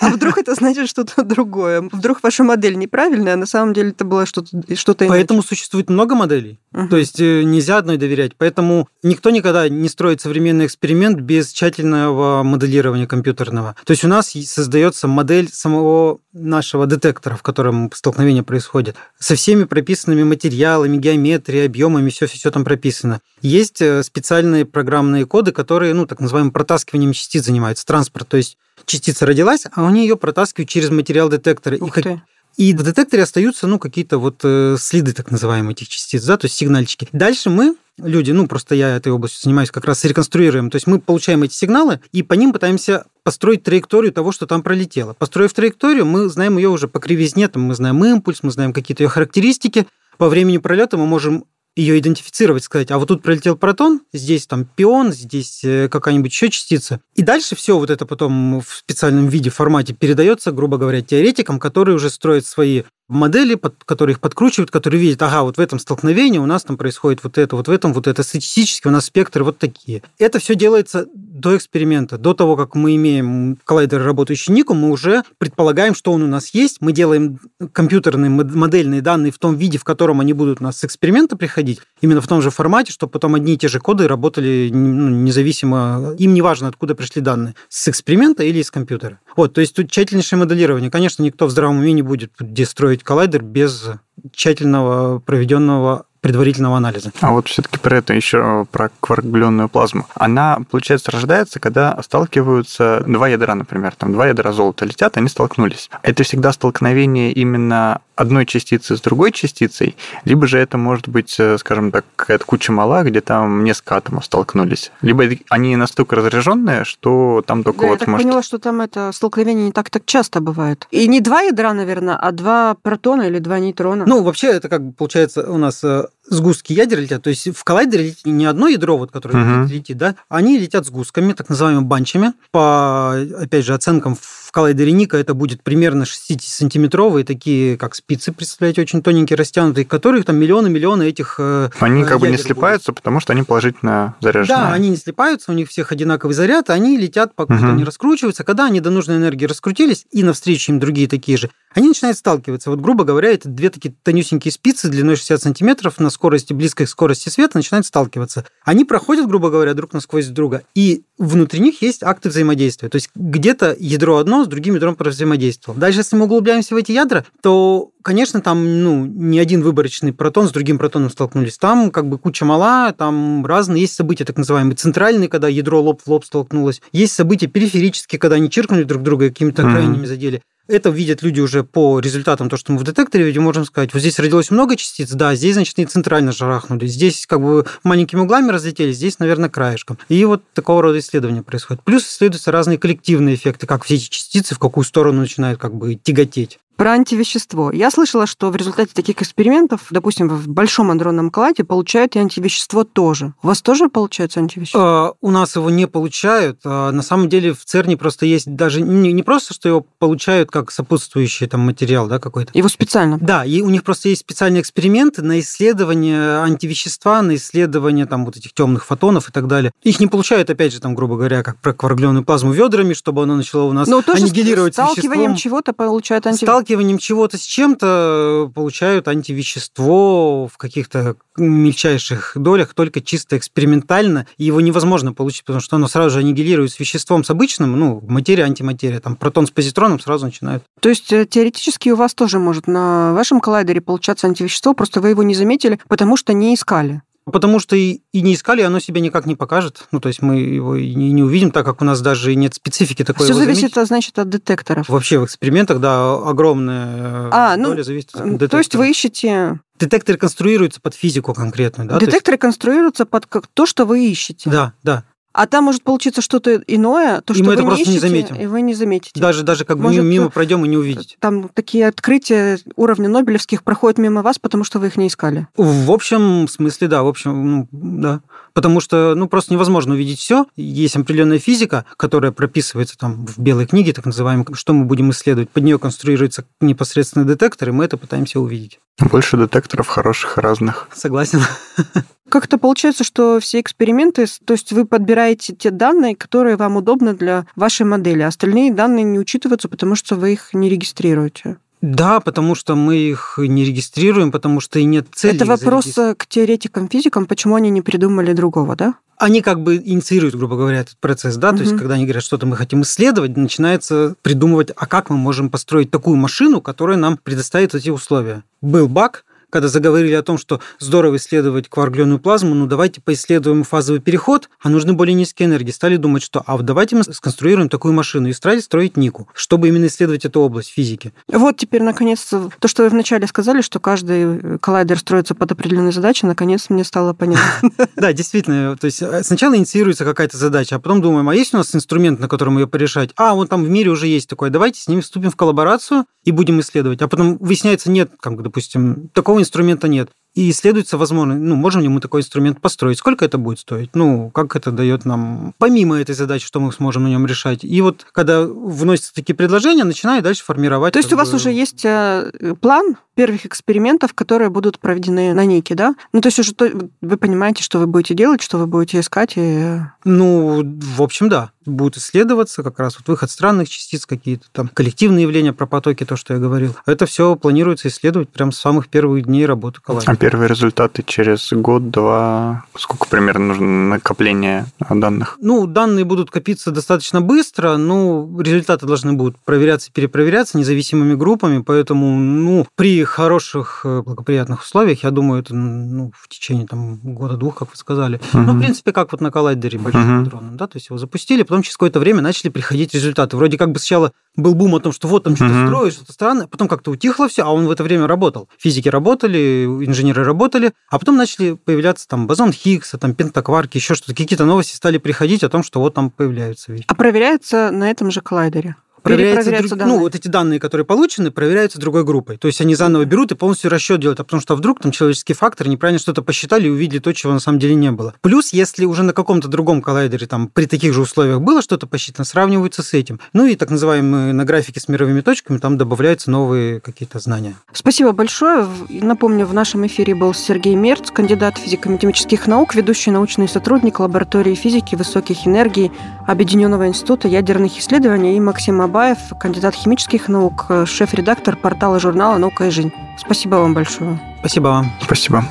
А 0.00 0.10
вдруг 0.10 0.38
это 0.38 0.54
значит 0.54 0.88
что-то 0.88 1.24
другое? 1.24 1.82
Вдруг 1.90 2.22
ваша 2.22 2.44
модель 2.44 2.78
неправильная, 2.78 3.34
а 3.34 3.36
на 3.36 3.46
самом 3.46 3.74
деле 3.74 3.90
это 3.90 4.04
было 4.04 4.24
что-то 4.24 4.60
что 4.76 4.94
Поэтому 4.94 5.42
существует 5.42 5.90
много 5.90 6.14
моделей. 6.14 6.60
То 6.88 6.96
есть 6.96 7.20
э, 7.20 7.42
нельзя 7.42 7.78
одной 7.78 7.96
доверять. 7.96 8.32
Поэтому 8.36 8.88
никто 9.02 9.30
никогда 9.30 9.68
не 9.68 9.88
строит 9.88 10.20
современный 10.20 10.66
эксперимент 10.66 11.18
без 11.18 11.50
тщательного 11.50 12.44
моделирования 12.44 13.08
компьютерного. 13.08 13.74
То 13.84 13.90
есть 13.90 14.04
у 14.04 14.08
нас 14.08 14.30
создается 14.46 15.08
модель 15.08 15.50
самого 15.52 16.20
нашего 16.32 16.86
детектора, 16.86 16.99
в 17.04 17.42
котором 17.42 17.90
столкновение 17.92 18.42
происходит, 18.42 18.96
со 19.18 19.34
всеми 19.34 19.64
прописанными 19.64 20.22
материалами, 20.22 20.96
геометрией, 20.96 21.66
объемами, 21.66 22.10
все, 22.10 22.26
все 22.26 22.50
там 22.50 22.64
прописано. 22.64 23.20
Есть 23.42 23.80
э, 23.80 24.02
специальные 24.02 24.64
программные 24.64 25.26
коды, 25.26 25.52
которые, 25.52 25.94
ну, 25.94 26.06
так 26.06 26.20
называемым 26.20 26.52
протаскиванием 26.52 27.12
частиц 27.12 27.44
занимаются, 27.44 27.86
транспорт. 27.86 28.28
То 28.28 28.36
есть 28.36 28.56
частица 28.86 29.26
родилась, 29.26 29.66
а 29.72 29.86
они 29.86 30.02
ее 30.02 30.16
протаскивают 30.16 30.68
через 30.68 30.90
материал 30.90 31.28
детектора. 31.28 31.76
Ух 31.80 31.98
и, 31.98 32.02
ты. 32.02 32.22
И 32.56 32.74
в 32.74 32.82
детекторе 32.82 33.22
остаются, 33.22 33.66
ну, 33.66 33.78
какие-то 33.78 34.18
вот 34.18 34.40
э, 34.44 34.76
следы, 34.78 35.12
так 35.12 35.30
называемые, 35.30 35.72
этих 35.72 35.88
частиц, 35.88 36.24
да, 36.24 36.36
то 36.36 36.46
есть 36.46 36.56
сигнальчики. 36.56 37.08
Дальше 37.12 37.50
мы 37.50 37.74
люди, 37.98 38.32
ну, 38.32 38.46
просто 38.46 38.74
я 38.74 38.96
этой 38.96 39.12
областью 39.12 39.40
занимаюсь, 39.42 39.70
как 39.70 39.84
раз 39.84 40.04
реконструируем. 40.04 40.70
То 40.70 40.76
есть 40.76 40.86
мы 40.86 40.98
получаем 40.98 41.42
эти 41.42 41.54
сигналы 41.54 42.00
и 42.12 42.22
по 42.22 42.34
ним 42.34 42.52
пытаемся 42.52 43.04
построить 43.22 43.62
траекторию 43.62 44.12
того, 44.12 44.32
что 44.32 44.46
там 44.46 44.62
пролетело. 44.62 45.12
Построив 45.14 45.52
траекторию, 45.52 46.06
мы 46.06 46.28
знаем 46.28 46.56
ее 46.56 46.68
уже 46.68 46.88
по 46.88 47.00
кривизне, 47.00 47.48
там 47.48 47.62
мы 47.62 47.74
знаем 47.74 48.04
импульс, 48.04 48.42
мы 48.42 48.50
знаем 48.50 48.72
какие-то 48.72 49.02
ее 49.02 49.08
характеристики. 49.08 49.86
По 50.18 50.28
времени 50.28 50.58
пролета 50.58 50.96
мы 50.96 51.06
можем 51.06 51.44
ее 51.76 51.98
идентифицировать, 51.98 52.64
сказать, 52.64 52.90
а 52.90 52.98
вот 52.98 53.08
тут 53.08 53.22
пролетел 53.22 53.56
протон, 53.56 54.00
здесь 54.12 54.46
там 54.46 54.64
пион, 54.64 55.12
здесь 55.12 55.62
э, 55.64 55.88
какая-нибудь 55.88 56.32
еще 56.32 56.50
частица. 56.50 57.00
И 57.14 57.22
дальше 57.22 57.54
все 57.54 57.78
вот 57.78 57.90
это 57.90 58.06
потом 58.06 58.60
в 58.60 58.74
специальном 58.74 59.28
виде, 59.28 59.50
формате 59.50 59.94
передается, 59.94 60.52
грубо 60.52 60.78
говоря, 60.78 61.00
теоретикам, 61.00 61.58
которые 61.58 61.94
уже 61.94 62.10
строят 62.10 62.44
свои 62.44 62.82
модели, 63.08 63.56
под, 63.56 63.84
которые 63.84 64.14
их 64.14 64.20
подкручивают, 64.20 64.70
которые 64.70 65.00
видят, 65.00 65.20
ага, 65.22 65.42
вот 65.42 65.56
в 65.56 65.60
этом 65.60 65.78
столкновении 65.78 66.38
у 66.38 66.46
нас 66.46 66.62
там 66.62 66.76
происходит 66.76 67.22
вот 67.24 67.38
это, 67.38 67.56
вот 67.56 67.68
в 67.68 67.70
этом, 67.70 67.92
вот 67.92 68.06
это. 68.06 68.22
Статистически 68.22 68.86
у 68.86 68.90
нас 68.90 69.06
спектры 69.06 69.44
вот 69.44 69.58
такие. 69.58 70.02
Это 70.18 70.38
все 70.38 70.54
делается 70.54 71.06
до 71.40 71.56
эксперимента, 71.56 72.18
до 72.18 72.34
того, 72.34 72.56
как 72.56 72.74
мы 72.74 72.96
имеем 72.96 73.58
коллайдер, 73.64 74.02
работающий 74.02 74.52
Нику, 74.52 74.74
мы 74.74 74.90
уже 74.90 75.22
предполагаем, 75.38 75.94
что 75.94 76.12
он 76.12 76.22
у 76.22 76.26
нас 76.26 76.54
есть, 76.54 76.78
мы 76.80 76.92
делаем 76.92 77.38
компьютерные 77.72 78.30
модельные 78.30 79.00
данные 79.00 79.32
в 79.32 79.38
том 79.38 79.56
виде, 79.56 79.78
в 79.78 79.84
котором 79.84 80.20
они 80.20 80.32
будут 80.32 80.60
у 80.60 80.64
нас 80.64 80.78
с 80.78 80.84
эксперимента 80.84 81.36
приходить, 81.36 81.80
именно 82.00 82.20
в 82.20 82.28
том 82.28 82.42
же 82.42 82.50
формате, 82.50 82.92
чтобы 82.92 83.10
потом 83.12 83.34
одни 83.34 83.54
и 83.54 83.56
те 83.56 83.68
же 83.68 83.80
коды 83.80 84.06
работали 84.06 84.70
ну, 84.72 85.08
независимо, 85.08 86.14
им 86.18 86.34
не 86.34 86.42
важно, 86.42 86.68
откуда 86.68 86.94
пришли 86.94 87.22
данные, 87.22 87.54
с 87.68 87.88
эксперимента 87.88 88.42
или 88.42 88.58
из 88.58 88.70
компьютера. 88.70 89.20
Вот, 89.36 89.54
то 89.54 89.60
есть 89.60 89.74
тут 89.74 89.90
тщательнейшее 89.90 90.38
моделирование. 90.38 90.90
Конечно, 90.90 91.22
никто 91.22 91.46
в 91.46 91.50
здравом 91.50 91.78
уме 91.78 91.92
не 91.92 92.02
будет 92.02 92.32
где 92.38 92.66
строить 92.66 93.02
коллайдер 93.02 93.42
без 93.42 93.86
тщательного 94.32 95.18
проведенного 95.20 96.06
предварительного 96.20 96.76
анализа. 96.76 97.12
А 97.20 97.30
вот 97.30 97.48
все-таки 97.48 97.78
про 97.78 97.96
это 97.98 98.14
еще 98.14 98.66
про 98.70 98.90
кваргленную 99.00 99.68
плазму. 99.68 100.06
Она, 100.14 100.58
получается, 100.70 101.10
рождается, 101.10 101.60
когда 101.60 102.00
сталкиваются 102.02 103.02
два 103.06 103.28
ядра, 103.28 103.54
например, 103.54 103.94
там 103.96 104.12
два 104.12 104.28
ядра 104.28 104.52
золота 104.52 104.84
летят, 104.84 105.16
они 105.16 105.28
столкнулись. 105.28 105.90
Это 106.02 106.22
всегда 106.22 106.52
столкновение 106.52 107.32
именно 107.32 108.00
одной 108.20 108.44
частицы 108.44 108.96
с 108.96 109.00
другой 109.00 109.32
частицей, 109.32 109.96
либо 110.24 110.46
же 110.46 110.58
это 110.58 110.76
может 110.76 111.08
быть, 111.08 111.36
э, 111.38 111.56
скажем 111.58 111.90
так, 111.90 112.04
какая-то 112.16 112.44
куча 112.44 112.70
мала, 112.70 113.02
где 113.02 113.20
там 113.22 113.64
несколько 113.64 113.96
атомов 113.96 114.26
столкнулись. 114.26 114.92
Либо 115.00 115.24
они 115.48 115.76
настолько 115.76 116.16
разряженные, 116.16 116.84
что 116.84 117.42
там 117.46 117.64
только 117.64 117.80
да, 117.80 117.86
вот 117.86 117.92
я 117.94 117.98
так 117.98 118.08
может... 118.08 118.26
поняла, 118.26 118.42
что 118.42 118.58
там 118.58 118.82
это 118.82 119.10
столкновение 119.12 119.66
не 119.66 119.72
так 119.72 119.88
так 119.88 120.04
часто 120.04 120.40
бывает. 120.40 120.86
И 120.90 121.08
не 121.08 121.20
два 121.20 121.40
ядра, 121.40 121.72
наверное, 121.72 122.16
а 122.16 122.30
два 122.32 122.74
протона 122.82 123.22
или 123.22 123.38
два 123.38 123.58
нейтрона. 123.58 124.04
Ну, 124.06 124.22
вообще, 124.22 124.48
это 124.48 124.68
как 124.68 124.84
бы 124.84 124.92
получается 124.92 125.50
у 125.50 125.56
нас 125.56 125.82
э, 125.82 126.06
сгустки 126.30 126.72
ядер 126.72 127.00
летят. 127.00 127.22
То 127.22 127.30
есть 127.30 127.54
в 127.54 127.64
коллайдере 127.64 128.04
летит 128.04 128.26
не 128.26 128.46
одно 128.46 128.68
ядро, 128.68 128.96
вот, 128.96 129.10
которое 129.10 129.62
угу. 129.62 129.72
летит, 129.72 129.98
да, 129.98 130.16
они 130.28 130.58
летят 130.58 130.86
сгустками, 130.86 131.32
так 131.32 131.48
называемыми 131.48 131.84
банчами. 131.84 132.32
По, 132.50 133.14
опять 133.38 133.64
же, 133.64 133.74
оценкам 133.74 134.16
в 134.16 134.52
коллайдере 134.52 134.92
Ника 134.92 135.16
это 135.16 135.34
будет 135.34 135.62
примерно 135.62 136.04
60-сантиметровые, 136.04 137.24
такие 137.24 137.76
как 137.76 137.94
спицы, 137.94 138.32
представляете, 138.32 138.80
очень 138.82 139.02
тоненькие, 139.02 139.36
растянутые, 139.36 139.84
которых 139.84 140.24
там 140.24 140.36
миллионы-миллионы 140.36 141.04
этих 141.04 141.36
э, 141.38 141.70
Они 141.78 142.04
как 142.04 142.18
бы 142.20 142.28
не 142.28 142.36
слипаются, 142.36 142.90
будет. 142.90 142.98
потому 142.98 143.20
что 143.20 143.32
они 143.32 143.42
положительно 143.42 144.16
заряжены. 144.20 144.58
Да, 144.58 144.72
они 144.72 144.90
не 144.90 144.96
слипаются, 144.96 145.52
у 145.52 145.54
них 145.54 145.68
всех 145.68 145.92
одинаковый 145.92 146.34
заряд, 146.34 146.70
они 146.70 146.96
летят, 146.96 147.34
пока 147.34 147.54
угу. 147.54 147.66
они 147.66 147.84
раскручиваются. 147.84 148.42
Когда 148.42 148.66
они 148.66 148.80
до 148.80 148.90
нужной 148.90 149.18
энергии 149.18 149.46
раскрутились, 149.46 150.06
и 150.10 150.22
навстречу 150.22 150.72
им 150.72 150.80
другие 150.80 151.06
такие 151.06 151.38
же, 151.38 151.50
они 151.74 151.88
начинают 151.88 152.18
сталкиваться. 152.18 152.70
Вот, 152.70 152.80
грубо 152.80 153.04
говоря, 153.04 153.30
это 153.30 153.48
две 153.48 153.70
такие 153.70 153.94
тонюсенькие 154.02 154.50
спицы 154.50 154.88
длиной 154.88 155.16
60 155.16 155.42
сантиметров 155.42 155.98
на 156.00 156.10
скорости, 156.20 156.52
близкой 156.52 156.84
к 156.84 156.90
скорости 156.90 157.30
света, 157.30 157.56
начинают 157.56 157.86
сталкиваться. 157.86 158.44
Они 158.62 158.84
проходят, 158.84 159.26
грубо 159.26 159.48
говоря, 159.48 159.72
друг 159.72 159.94
насквозь 159.94 160.26
друга, 160.26 160.62
и 160.74 161.02
внутри 161.16 161.60
них 161.60 161.80
есть 161.80 162.02
акты 162.02 162.28
взаимодействия. 162.28 162.90
То 162.90 162.96
есть 162.96 163.08
где-то 163.14 163.74
ядро 163.78 164.18
одно 164.18 164.44
с 164.44 164.48
другим 164.48 164.74
ядром 164.74 164.96
взаимодействовало. 164.98 165.80
Дальше, 165.80 166.00
если 166.00 166.16
мы 166.16 166.26
углубляемся 166.26 166.74
в 166.74 166.76
эти 166.76 166.92
ядра, 166.92 167.24
то, 167.42 167.90
конечно, 168.02 168.42
там 168.42 168.82
ну, 168.82 169.06
не 169.06 169.38
один 169.38 169.62
выборочный 169.62 170.12
протон 170.12 170.46
с 170.46 170.52
другим 170.52 170.76
протоном 170.76 171.08
столкнулись. 171.08 171.56
Там 171.56 171.90
как 171.90 172.06
бы 172.06 172.18
куча 172.18 172.44
мала, 172.44 172.92
там 172.92 173.46
разные. 173.46 173.80
Есть 173.80 173.94
события 173.94 174.26
так 174.26 174.36
называемые 174.36 174.76
центральные, 174.76 175.30
когда 175.30 175.48
ядро 175.48 175.80
лоб 175.80 176.02
в 176.04 176.10
лоб 176.10 176.26
столкнулось. 176.26 176.82
Есть 176.92 177.14
события 177.14 177.46
периферические, 177.46 178.18
когда 178.18 178.36
они 178.36 178.50
чиркнули 178.50 178.82
друг 178.82 179.02
друга 179.02 179.28
какими-то 179.28 179.62
mm-hmm. 179.62 179.72
крайними 179.72 180.04
задели. 180.04 180.42
Это 180.70 180.90
видят 180.90 181.22
люди 181.22 181.40
уже 181.40 181.64
по 181.64 181.98
результатам, 181.98 182.48
то, 182.48 182.56
что 182.56 182.72
мы 182.72 182.78
в 182.78 182.84
детекторе 182.84 183.24
видим, 183.24 183.42
можем 183.42 183.64
сказать, 183.64 183.92
вот 183.92 183.98
здесь 183.98 184.20
родилось 184.20 184.52
много 184.52 184.76
частиц, 184.76 185.10
да, 185.10 185.34
здесь, 185.34 185.54
значит, 185.54 185.76
они 185.78 185.86
центрально 185.86 186.30
жарахнули, 186.30 186.86
здесь 186.86 187.26
как 187.26 187.40
бы 187.40 187.66
маленькими 187.82 188.20
углами 188.20 188.52
разлетелись, 188.52 188.96
здесь, 188.96 189.18
наверное, 189.18 189.50
краешком. 189.50 189.98
И 190.08 190.24
вот 190.24 190.44
такого 190.54 190.80
рода 190.82 191.00
исследования 191.00 191.42
происходят. 191.42 191.82
Плюс 191.82 192.04
исследуются 192.04 192.52
разные 192.52 192.78
коллективные 192.78 193.34
эффекты, 193.34 193.66
как 193.66 193.82
все 193.82 193.96
эти 193.96 194.08
частицы 194.10 194.54
в 194.54 194.60
какую 194.60 194.84
сторону 194.84 195.20
начинают 195.20 195.58
как 195.58 195.74
бы 195.74 195.96
тяготеть. 195.96 196.60
Про 196.80 196.92
антивещество. 196.92 197.70
Я 197.72 197.90
слышала, 197.90 198.26
что 198.26 198.48
в 198.48 198.56
результате 198.56 198.92
таких 198.94 199.20
экспериментов, 199.20 199.88
допустим, 199.90 200.30
в 200.30 200.48
большом 200.48 200.90
адронном 200.90 201.30
кладе 201.30 201.62
получают 201.62 202.16
и 202.16 202.18
антивещество 202.18 202.84
тоже. 202.84 203.34
У 203.42 203.48
вас 203.48 203.60
тоже 203.60 203.90
получается 203.90 204.40
антивещество? 204.40 204.80
А, 204.80 205.12
у 205.20 205.30
нас 205.30 205.56
его 205.56 205.68
не 205.68 205.86
получают. 205.86 206.60
А, 206.64 206.90
на 206.90 207.02
самом 207.02 207.28
деле 207.28 207.52
в 207.52 207.62
ЦЕРНе 207.66 207.98
просто 207.98 208.24
есть 208.24 208.56
даже 208.56 208.80
не, 208.80 209.12
не 209.12 209.22
просто, 209.22 209.52
что 209.52 209.68
его 209.68 209.86
получают 209.98 210.50
как 210.50 210.70
сопутствующий 210.70 211.46
там 211.48 211.60
материал 211.60 212.06
да, 212.08 212.18
какой-то. 212.18 212.52
Его 212.54 212.70
специально? 212.70 213.18
Да, 213.20 213.44
и 213.44 213.60
у 213.60 213.68
них 213.68 213.84
просто 213.84 214.08
есть 214.08 214.22
специальные 214.22 214.62
эксперименты 214.62 215.20
на 215.20 215.38
исследование 215.40 216.38
антивещества, 216.38 217.20
на 217.20 217.34
исследование 217.34 218.06
там 218.06 218.24
вот 218.24 218.38
этих 218.38 218.54
темных 218.54 218.86
фотонов 218.86 219.28
и 219.28 219.32
так 219.32 219.48
далее. 219.48 219.70
Их 219.82 220.00
не 220.00 220.06
получают, 220.06 220.48
опять 220.48 220.72
же, 220.72 220.80
там, 220.80 220.94
грубо 220.94 221.16
говоря, 221.16 221.42
как 221.42 221.60
про 221.60 221.74
кваргленную 221.74 222.24
плазму 222.24 222.52
ведрами, 222.52 222.94
чтобы 222.94 223.24
оно 223.24 223.36
начало 223.36 223.64
у 223.64 223.74
нас 223.74 223.86
Но 223.86 224.02
аннигилировать 224.06 224.72
сталкиванием 224.72 225.34
чего-то 225.34 225.74
получают 225.74 226.26
антивещество 226.26 226.69
сталкиванием 226.70 226.98
чего-то 226.98 227.36
с 227.36 227.42
чем-то 227.42 228.46
э, 228.48 228.52
получают 228.54 229.08
антивещество 229.08 230.46
в 230.46 230.56
каких-то 230.56 231.16
мельчайших 231.36 232.32
долях, 232.36 232.74
только 232.74 233.00
чисто 233.00 233.36
экспериментально, 233.36 234.26
его 234.38 234.60
невозможно 234.60 235.12
получить, 235.12 235.44
потому 235.44 235.60
что 235.60 235.76
оно 235.76 235.88
сразу 235.88 236.10
же 236.10 236.18
аннигилирует 236.20 236.70
с 236.70 236.78
веществом 236.78 237.24
с 237.24 237.30
обычным, 237.30 237.78
ну, 237.78 238.00
материя, 238.06 238.44
антиматерия, 238.44 239.00
там 239.00 239.16
протон 239.16 239.46
с 239.46 239.50
позитроном 239.50 239.98
сразу 239.98 240.26
начинают. 240.26 240.62
То 240.80 240.88
есть 240.88 241.12
э, 241.12 241.26
теоретически 241.26 241.88
у 241.88 241.96
вас 241.96 242.14
тоже 242.14 242.38
может 242.38 242.68
на 242.68 243.14
вашем 243.14 243.40
коллайдере 243.40 243.80
получаться 243.80 244.28
антивещество, 244.28 244.72
просто 244.72 245.00
вы 245.00 245.08
его 245.08 245.24
не 245.24 245.34
заметили, 245.34 245.80
потому 245.88 246.16
что 246.16 246.32
не 246.32 246.54
искали. 246.54 247.02
Потому 247.30 247.58
что 247.58 247.76
и, 247.76 248.00
и 248.12 248.20
не 248.22 248.34
искали, 248.34 248.62
оно 248.62 248.80
себя 248.80 249.00
никак 249.00 249.26
не 249.26 249.36
покажет. 249.36 249.86
Ну, 249.92 250.00
то 250.00 250.08
есть 250.08 250.22
мы 250.22 250.40
его 250.40 250.76
и 250.76 250.94
не, 250.94 251.22
увидим, 251.22 251.50
так 251.50 251.64
как 251.64 251.82
у 251.82 251.84
нас 251.84 252.00
даже 252.00 252.34
нет 252.34 252.54
специфики 252.54 253.04
такой. 253.04 253.26
Все 253.26 253.34
зависит, 253.34 253.74
заметить. 253.74 253.88
значит, 253.88 254.18
от 254.18 254.28
детекторов. 254.28 254.88
Вообще 254.88 255.18
в 255.18 255.24
экспериментах, 255.24 255.80
да, 255.80 256.14
огромная 256.14 257.28
а, 257.30 257.56
доля 257.56 257.76
ну, 257.76 257.82
зависит 257.82 258.14
от 258.14 258.24
детекторов. 258.24 258.50
То 258.50 258.58
есть 258.58 258.74
вы 258.74 258.90
ищете 258.90 259.60
Детекторы 259.80 260.18
конструируются 260.18 260.78
под 260.78 260.94
физику 260.94 261.32
конкретную, 261.32 261.88
да? 261.88 261.98
Детекторы 261.98 262.34
есть... 262.34 262.42
конструируются 262.42 263.06
под 263.06 263.26
то, 263.54 263.64
что 263.64 263.86
вы 263.86 264.04
ищете. 264.04 264.50
Да, 264.50 264.74
да. 264.82 265.04
А 265.32 265.46
там 265.46 265.64
может 265.64 265.82
получиться 265.82 266.22
что-то 266.22 266.56
иное, 266.66 267.20
то, 267.20 267.32
и 267.32 267.36
что 267.36 267.44
мы 267.44 267.54
это 267.54 267.62
вы 267.62 267.68
просто 267.68 267.88
не, 267.88 267.96
ищете, 267.96 268.08
не 268.08 268.10
заметим. 268.10 268.36
И 268.36 268.46
вы 268.46 268.60
не 268.62 268.74
заметите. 268.74 269.20
Даже, 269.20 269.42
даже 269.42 269.64
как 269.64 269.78
может, 269.78 270.04
мимо 270.04 270.28
пройдем 270.28 270.64
и 270.64 270.68
не 270.68 270.76
увидите. 270.76 271.16
Там 271.20 271.48
такие 271.48 271.86
открытия 271.86 272.58
уровня 272.76 273.08
Нобелевских 273.08 273.62
проходят 273.62 273.98
мимо 273.98 274.22
вас, 274.22 274.38
потому 274.38 274.64
что 274.64 274.80
вы 274.80 274.88
их 274.88 274.96
не 274.96 275.06
искали. 275.06 275.46
В 275.56 275.92
общем 275.92 276.48
смысле, 276.48 276.88
да. 276.88 277.02
В 277.02 277.08
общем, 277.08 277.50
ну, 277.50 277.68
да. 277.70 278.20
Потому 278.52 278.80
что 278.80 279.14
ну, 279.14 279.28
просто 279.28 279.52
невозможно 279.52 279.94
увидеть 279.94 280.18
все. 280.18 280.46
Есть 280.56 280.96
определенная 280.96 281.38
физика, 281.38 281.84
которая 281.96 282.32
прописывается 282.32 282.98
там 282.98 283.26
в 283.26 283.38
белой 283.38 283.66
книге, 283.66 283.92
так 283.92 284.06
называемой, 284.06 284.46
что 284.54 284.72
мы 284.72 284.84
будем 284.84 285.10
исследовать. 285.10 285.50
Под 285.50 285.62
нее 285.62 285.78
конструируется 285.78 286.44
непосредственно 286.60 287.24
детектор, 287.24 287.68
и 287.68 287.72
мы 287.72 287.84
это 287.84 287.96
пытаемся 287.96 288.40
увидеть. 288.40 288.80
Больше 288.98 289.36
детекторов 289.36 289.86
хороших 289.86 290.38
и 290.38 290.40
разных. 290.40 290.88
Согласен. 290.92 291.40
Как-то 292.30 292.58
получается, 292.58 293.04
что 293.04 293.40
все 293.40 293.60
эксперименты, 293.60 294.26
то 294.44 294.54
есть 294.54 294.72
вы 294.72 294.86
подбираете 294.86 295.54
те 295.54 295.70
данные, 295.70 296.16
которые 296.16 296.56
вам 296.56 296.76
удобны 296.76 297.14
для 297.14 297.46
вашей 297.56 297.84
модели, 297.84 298.22
а 298.22 298.28
остальные 298.28 298.72
данные 298.72 299.04
не 299.04 299.18
учитываются, 299.18 299.68
потому 299.68 299.96
что 299.96 300.16
вы 300.16 300.32
их 300.32 300.54
не 300.54 300.68
регистрируете. 300.68 301.58
Да, 301.82 302.20
потому 302.20 302.54
что 302.54 302.74
мы 302.74 302.98
их 302.98 303.34
не 303.38 303.64
регистрируем, 303.64 304.30
потому 304.30 304.60
что 304.60 304.78
и 304.78 304.84
нет 304.84 305.06
цели. 305.12 305.36
Это 305.36 305.46
вопрос 305.46 305.94
к 305.94 306.26
теоретикам, 306.28 306.88
физикам, 306.88 307.26
почему 307.26 307.54
они 307.54 307.70
не 307.70 307.80
придумали 307.80 308.32
другого, 308.32 308.76
да? 308.76 308.94
Они 309.16 309.42
как 309.42 309.62
бы 309.62 309.76
инициируют, 309.76 310.34
грубо 310.34 310.56
говоря, 310.56 310.80
этот 310.80 310.96
процесс, 310.98 311.36
да, 311.36 311.50
угу. 311.50 311.58
то 311.58 311.62
есть 311.64 311.76
когда 311.76 311.94
они 311.94 312.04
говорят, 312.04 312.22
что-то 312.22 312.46
мы 312.46 312.56
хотим 312.56 312.82
исследовать, 312.82 313.36
начинается 313.36 314.14
придумывать, 314.22 314.70
а 314.76 314.86
как 314.86 315.10
мы 315.10 315.16
можем 315.16 315.50
построить 315.50 315.90
такую 315.90 316.16
машину, 316.16 316.60
которая 316.60 316.96
нам 316.96 317.18
предоставит 317.18 317.74
эти 317.74 317.90
условия. 317.90 318.44
Был 318.62 318.88
баг, 318.88 319.24
когда 319.50 319.68
заговорили 319.68 320.14
о 320.14 320.22
том, 320.22 320.38
что 320.38 320.60
здорово 320.78 321.16
исследовать 321.16 321.68
кваргленную 321.68 322.18
плазму, 322.18 322.54
ну 322.54 322.66
давайте 322.66 323.00
поисследуем 323.00 323.64
фазовый 323.64 324.00
переход, 324.00 324.48
а 324.62 324.68
нужны 324.68 324.92
более 324.92 325.14
низкие 325.14 325.48
энергии. 325.48 325.70
Стали 325.70 325.96
думать, 325.96 326.22
что 326.22 326.42
а 326.46 326.56
вот 326.56 326.64
давайте 326.64 326.96
мы 326.96 327.04
сконструируем 327.04 327.68
такую 327.68 327.94
машину 327.94 328.28
и 328.28 328.32
стали 328.32 328.60
строить 328.60 328.96
Нику, 328.96 329.28
чтобы 329.34 329.68
именно 329.68 329.86
исследовать 329.86 330.24
эту 330.24 330.40
область 330.40 330.70
физики. 330.70 331.12
Вот 331.28 331.56
теперь, 331.56 331.82
наконец, 331.82 332.26
то, 332.26 332.68
что 332.68 332.84
вы 332.84 332.88
вначале 332.88 333.26
сказали, 333.26 333.60
что 333.60 333.80
каждый 333.80 334.58
коллайдер 334.58 334.98
строится 334.98 335.34
под 335.34 335.52
определенной 335.52 335.92
задачей, 335.92 336.26
наконец 336.26 336.70
мне 336.70 336.84
стало 336.84 337.12
понятно. 337.12 337.70
Да, 337.96 338.12
действительно. 338.12 338.76
То 338.76 338.86
есть 338.86 339.02
э, 339.02 339.22
сначала 339.24 339.56
инициируется 339.56 340.04
какая-то 340.04 340.36
задача, 340.36 340.76
а 340.76 340.78
потом 340.78 341.02
думаем, 341.02 341.28
а 341.28 341.34
есть 341.34 341.52
у 341.52 341.56
нас 341.56 341.74
инструмент, 341.74 342.20
на 342.20 342.28
котором 342.28 342.58
ее 342.58 342.66
порешать? 342.66 343.10
А, 343.16 343.34
вот 343.34 343.48
там 343.50 343.64
в 343.64 343.68
мире 343.68 343.90
уже 343.90 344.06
есть 344.06 344.28
такое, 344.28 344.50
давайте 344.50 344.80
с 344.80 344.88
ними 344.88 345.00
вступим 345.00 345.30
в 345.30 345.36
коллаборацию 345.36 346.06
и 346.24 346.30
будем 346.30 346.60
исследовать. 346.60 347.02
А 347.02 347.08
потом 347.08 347.36
выясняется, 347.38 347.90
нет, 347.90 348.12
как, 348.20 348.40
допустим, 348.42 349.08
такого 349.12 349.39
инструмента 349.40 349.88
нет. 349.88 350.10
И 350.34 350.50
исследуется 350.50 350.96
возможно, 350.96 351.34
ну, 351.34 351.56
можем 351.56 351.82
ли 351.82 351.88
мы 351.88 352.00
такой 352.00 352.20
инструмент 352.20 352.60
построить, 352.60 352.98
сколько 352.98 353.24
это 353.24 353.36
будет 353.36 353.58
стоить, 353.58 353.90
ну, 353.94 354.30
как 354.30 354.54
это 354.54 354.70
дает 354.70 355.04
нам, 355.04 355.54
помимо 355.58 356.00
этой 356.00 356.14
задачи, 356.14 356.46
что 356.46 356.60
мы 356.60 356.72
сможем 356.72 357.02
на 357.02 357.08
нем 357.08 357.26
решать. 357.26 357.64
И 357.64 357.80
вот 357.80 358.06
когда 358.12 358.42
вносятся 358.44 359.12
такие 359.12 359.34
предложения, 359.34 359.82
начинаю 359.82 360.22
дальше 360.22 360.44
формировать. 360.44 360.92
То 360.92 361.00
есть 361.00 361.12
у 361.12 361.16
вас 361.16 361.30
бы... 361.30 361.36
уже 361.36 361.50
есть 361.50 361.84
э, 361.84 362.30
план 362.60 362.96
первых 363.20 363.44
экспериментов, 363.44 364.14
которые 364.14 364.48
будут 364.48 364.78
проведены 364.78 365.34
на 365.34 365.44
Нике, 365.44 365.74
да? 365.74 365.94
Ну, 366.14 366.22
то 366.22 366.28
есть 366.28 366.38
уже 366.38 366.54
вы 367.02 367.18
понимаете, 367.18 367.62
что 367.62 367.78
вы 367.78 367.86
будете 367.86 368.14
делать, 368.14 368.40
что 368.40 368.56
вы 368.56 368.66
будете 368.66 368.98
искать 368.98 369.34
и... 369.36 369.78
Ну, 370.04 370.62
в 370.96 371.02
общем, 371.02 371.28
да 371.28 371.50
будет 371.66 371.96
исследоваться 371.96 372.62
как 372.62 372.78
раз 372.78 372.98
вот 372.98 373.08
выход 373.08 373.30
странных 373.30 373.68
частиц, 373.68 374.06
какие-то 374.06 374.46
там 374.52 374.68
коллективные 374.68 375.22
явления 375.22 375.52
про 375.52 375.66
потоки, 375.66 376.04
то, 376.04 376.16
что 376.16 376.34
я 376.34 376.40
говорил. 376.40 376.76
Это 376.86 377.06
все 377.06 377.36
планируется 377.36 377.88
исследовать 377.88 378.28
прямо 378.28 378.52
с 378.52 378.58
самых 378.58 378.88
первых 378.88 379.24
дней 379.24 379.46
работы 379.46 379.80
коллайдера. 379.80 380.12
А 380.12 380.16
первые 380.16 380.48
результаты 380.48 381.02
через 381.06 381.52
год-два, 381.52 382.64
сколько 382.76 383.06
примерно 383.06 383.48
нужно 383.48 383.66
накопления 383.66 384.66
данных? 384.88 385.38
Ну, 385.40 385.66
данные 385.66 386.04
будут 386.04 386.30
копиться 386.30 386.70
достаточно 386.70 387.20
быстро, 387.20 387.76
но 387.76 388.28
результаты 388.40 388.86
должны 388.86 389.12
будут 389.12 389.36
проверяться 389.38 389.90
и 389.90 389.92
перепроверяться 389.92 390.58
независимыми 390.58 391.14
группами, 391.14 391.62
поэтому, 391.62 392.18
ну, 392.18 392.66
при 392.74 393.04
хороших 393.10 393.82
э, 393.84 394.02
благоприятных 394.02 394.62
условиях, 394.62 395.02
я 395.02 395.10
думаю, 395.10 395.42
это 395.42 395.54
ну, 395.54 396.12
в 396.16 396.28
течение 396.28 396.66
там 396.66 396.98
года-двух, 397.02 397.56
как 397.56 397.70
вы 397.70 397.76
сказали. 397.76 398.20
Угу. 398.32 398.42
Ну, 398.42 398.52
в 398.54 398.58
принципе, 398.58 398.92
как 398.92 399.12
вот 399.12 399.20
на 399.20 399.30
коллайдере 399.30 399.78
большим 399.78 400.20
угу. 400.20 400.30
дроном, 400.30 400.56
да, 400.56 400.66
то 400.66 400.76
есть 400.76 400.88
его 400.88 400.98
запустили, 400.98 401.42
потом 401.42 401.62
через 401.62 401.76
какое-то 401.76 402.00
время 402.00 402.22
начали 402.22 402.48
приходить 402.48 402.94
результаты. 402.94 403.36
Вроде 403.36 403.58
как 403.58 403.72
бы 403.72 403.78
сначала 403.78 404.12
был 404.36 404.54
бум 404.54 404.74
о 404.74 404.80
том, 404.80 404.92
что 404.92 405.08
вот 405.08 405.24
там 405.24 405.36
что-то 405.36 405.52
mm-hmm. 405.52 405.66
строишь, 405.66 405.92
что-то 405.94 406.12
странное, 406.12 406.46
потом 406.46 406.68
как-то 406.68 406.92
утихло 406.92 407.28
все, 407.28 407.42
а 407.42 407.50
он 407.50 407.66
в 407.66 407.70
это 407.70 407.82
время 407.82 408.06
работал. 408.06 408.48
Физики 408.58 408.88
работали, 408.88 409.64
инженеры 409.64 410.24
работали, 410.24 410.72
а 410.88 410.98
потом 410.98 411.16
начали 411.16 411.54
появляться 411.54 412.06
там 412.06 412.26
бозон 412.26 412.52
Хиггса, 412.52 412.96
там 412.98 413.14
пентакварки, 413.14 413.78
еще 413.78 413.94
что-то. 413.94 414.14
Какие-то 414.14 414.44
новости 414.44 414.76
стали 414.76 414.98
приходить 414.98 415.42
о 415.42 415.48
том, 415.48 415.62
что 415.62 415.80
вот 415.80 415.94
там 415.94 416.10
появляются 416.10 416.72
вещи. 416.72 416.84
А 416.86 416.94
проверяется 416.94 417.70
на 417.70 417.90
этом 417.90 418.10
же 418.10 418.20
коллайдере? 418.20 418.76
Проверяются 419.02 419.50
друг... 419.50 419.62
Ну, 419.62 419.76
данные. 419.76 419.94
ну 419.94 420.00
вот 420.00 420.14
эти 420.14 420.28
данные, 420.28 420.60
которые 420.60 420.84
получены, 420.84 421.30
проверяются 421.30 421.78
другой 421.78 422.04
группой. 422.04 422.36
То 422.36 422.48
есть 422.48 422.60
они 422.60 422.74
заново 422.74 423.04
берут 423.04 423.32
и 423.32 423.34
полностью 423.34 423.70
расчет 423.70 424.00
делают, 424.00 424.20
а 424.20 424.24
потому 424.24 424.40
что 424.40 424.56
вдруг 424.56 424.80
там 424.80 424.92
человеческий 424.92 425.34
фактор 425.34 425.68
неправильно 425.68 425.98
что-то 425.98 426.22
посчитали 426.22 426.66
и 426.66 426.70
увидели 426.70 426.98
то, 426.98 427.12
чего 427.12 427.32
на 427.32 427.40
самом 427.40 427.58
деле 427.58 427.74
не 427.74 427.90
было. 427.90 428.14
Плюс, 428.20 428.52
если 428.52 428.84
уже 428.84 429.02
на 429.02 429.12
каком-то 429.12 429.48
другом 429.48 429.82
коллайдере 429.82 430.26
там 430.26 430.48
при 430.48 430.66
таких 430.66 430.92
же 430.92 431.02
условиях 431.02 431.40
было 431.40 431.62
что-то 431.62 431.86
посчитано, 431.86 432.24
сравниваются 432.24 432.82
с 432.82 432.92
этим. 432.94 433.20
Ну 433.32 433.46
и 433.46 433.56
так 433.56 433.70
называемые 433.70 434.32
на 434.32 434.44
графике 434.44 434.80
с 434.80 434.88
мировыми 434.88 435.20
точками 435.20 435.58
там 435.58 435.78
добавляются 435.78 436.30
новые 436.30 436.80
какие-то 436.80 437.18
знания. 437.18 437.56
Спасибо 437.72 438.12
большое. 438.12 438.66
Напомню, 438.88 439.46
в 439.46 439.54
нашем 439.54 439.86
эфире 439.86 440.14
был 440.14 440.34
Сергей 440.34 440.74
Мерц, 440.74 441.10
кандидат 441.10 441.58
физико-математических 441.58 442.46
наук, 442.46 442.74
ведущий 442.74 443.10
научный 443.10 443.48
сотрудник 443.48 444.00
лаборатории 444.00 444.54
физики 444.54 444.94
высоких 444.94 445.46
энергий 445.46 445.90
Объединенного 446.26 446.86
института 446.86 447.28
ядерных 447.28 447.78
исследований 447.78 448.36
и 448.36 448.40
Максим 448.40 448.80
Абаев, 448.90 449.18
кандидат 449.38 449.76
химических 449.76 450.26
наук, 450.26 450.66
шеф-редактор 450.84 451.54
портала 451.54 452.00
журнала 452.00 452.38
«Наука 452.38 452.66
и 452.66 452.70
жизнь». 452.70 452.92
Спасибо 453.16 453.54
вам 453.54 453.72
большое. 453.72 454.18
Спасибо 454.40 454.66
вам. 454.66 454.90
Спасибо. 455.00 455.44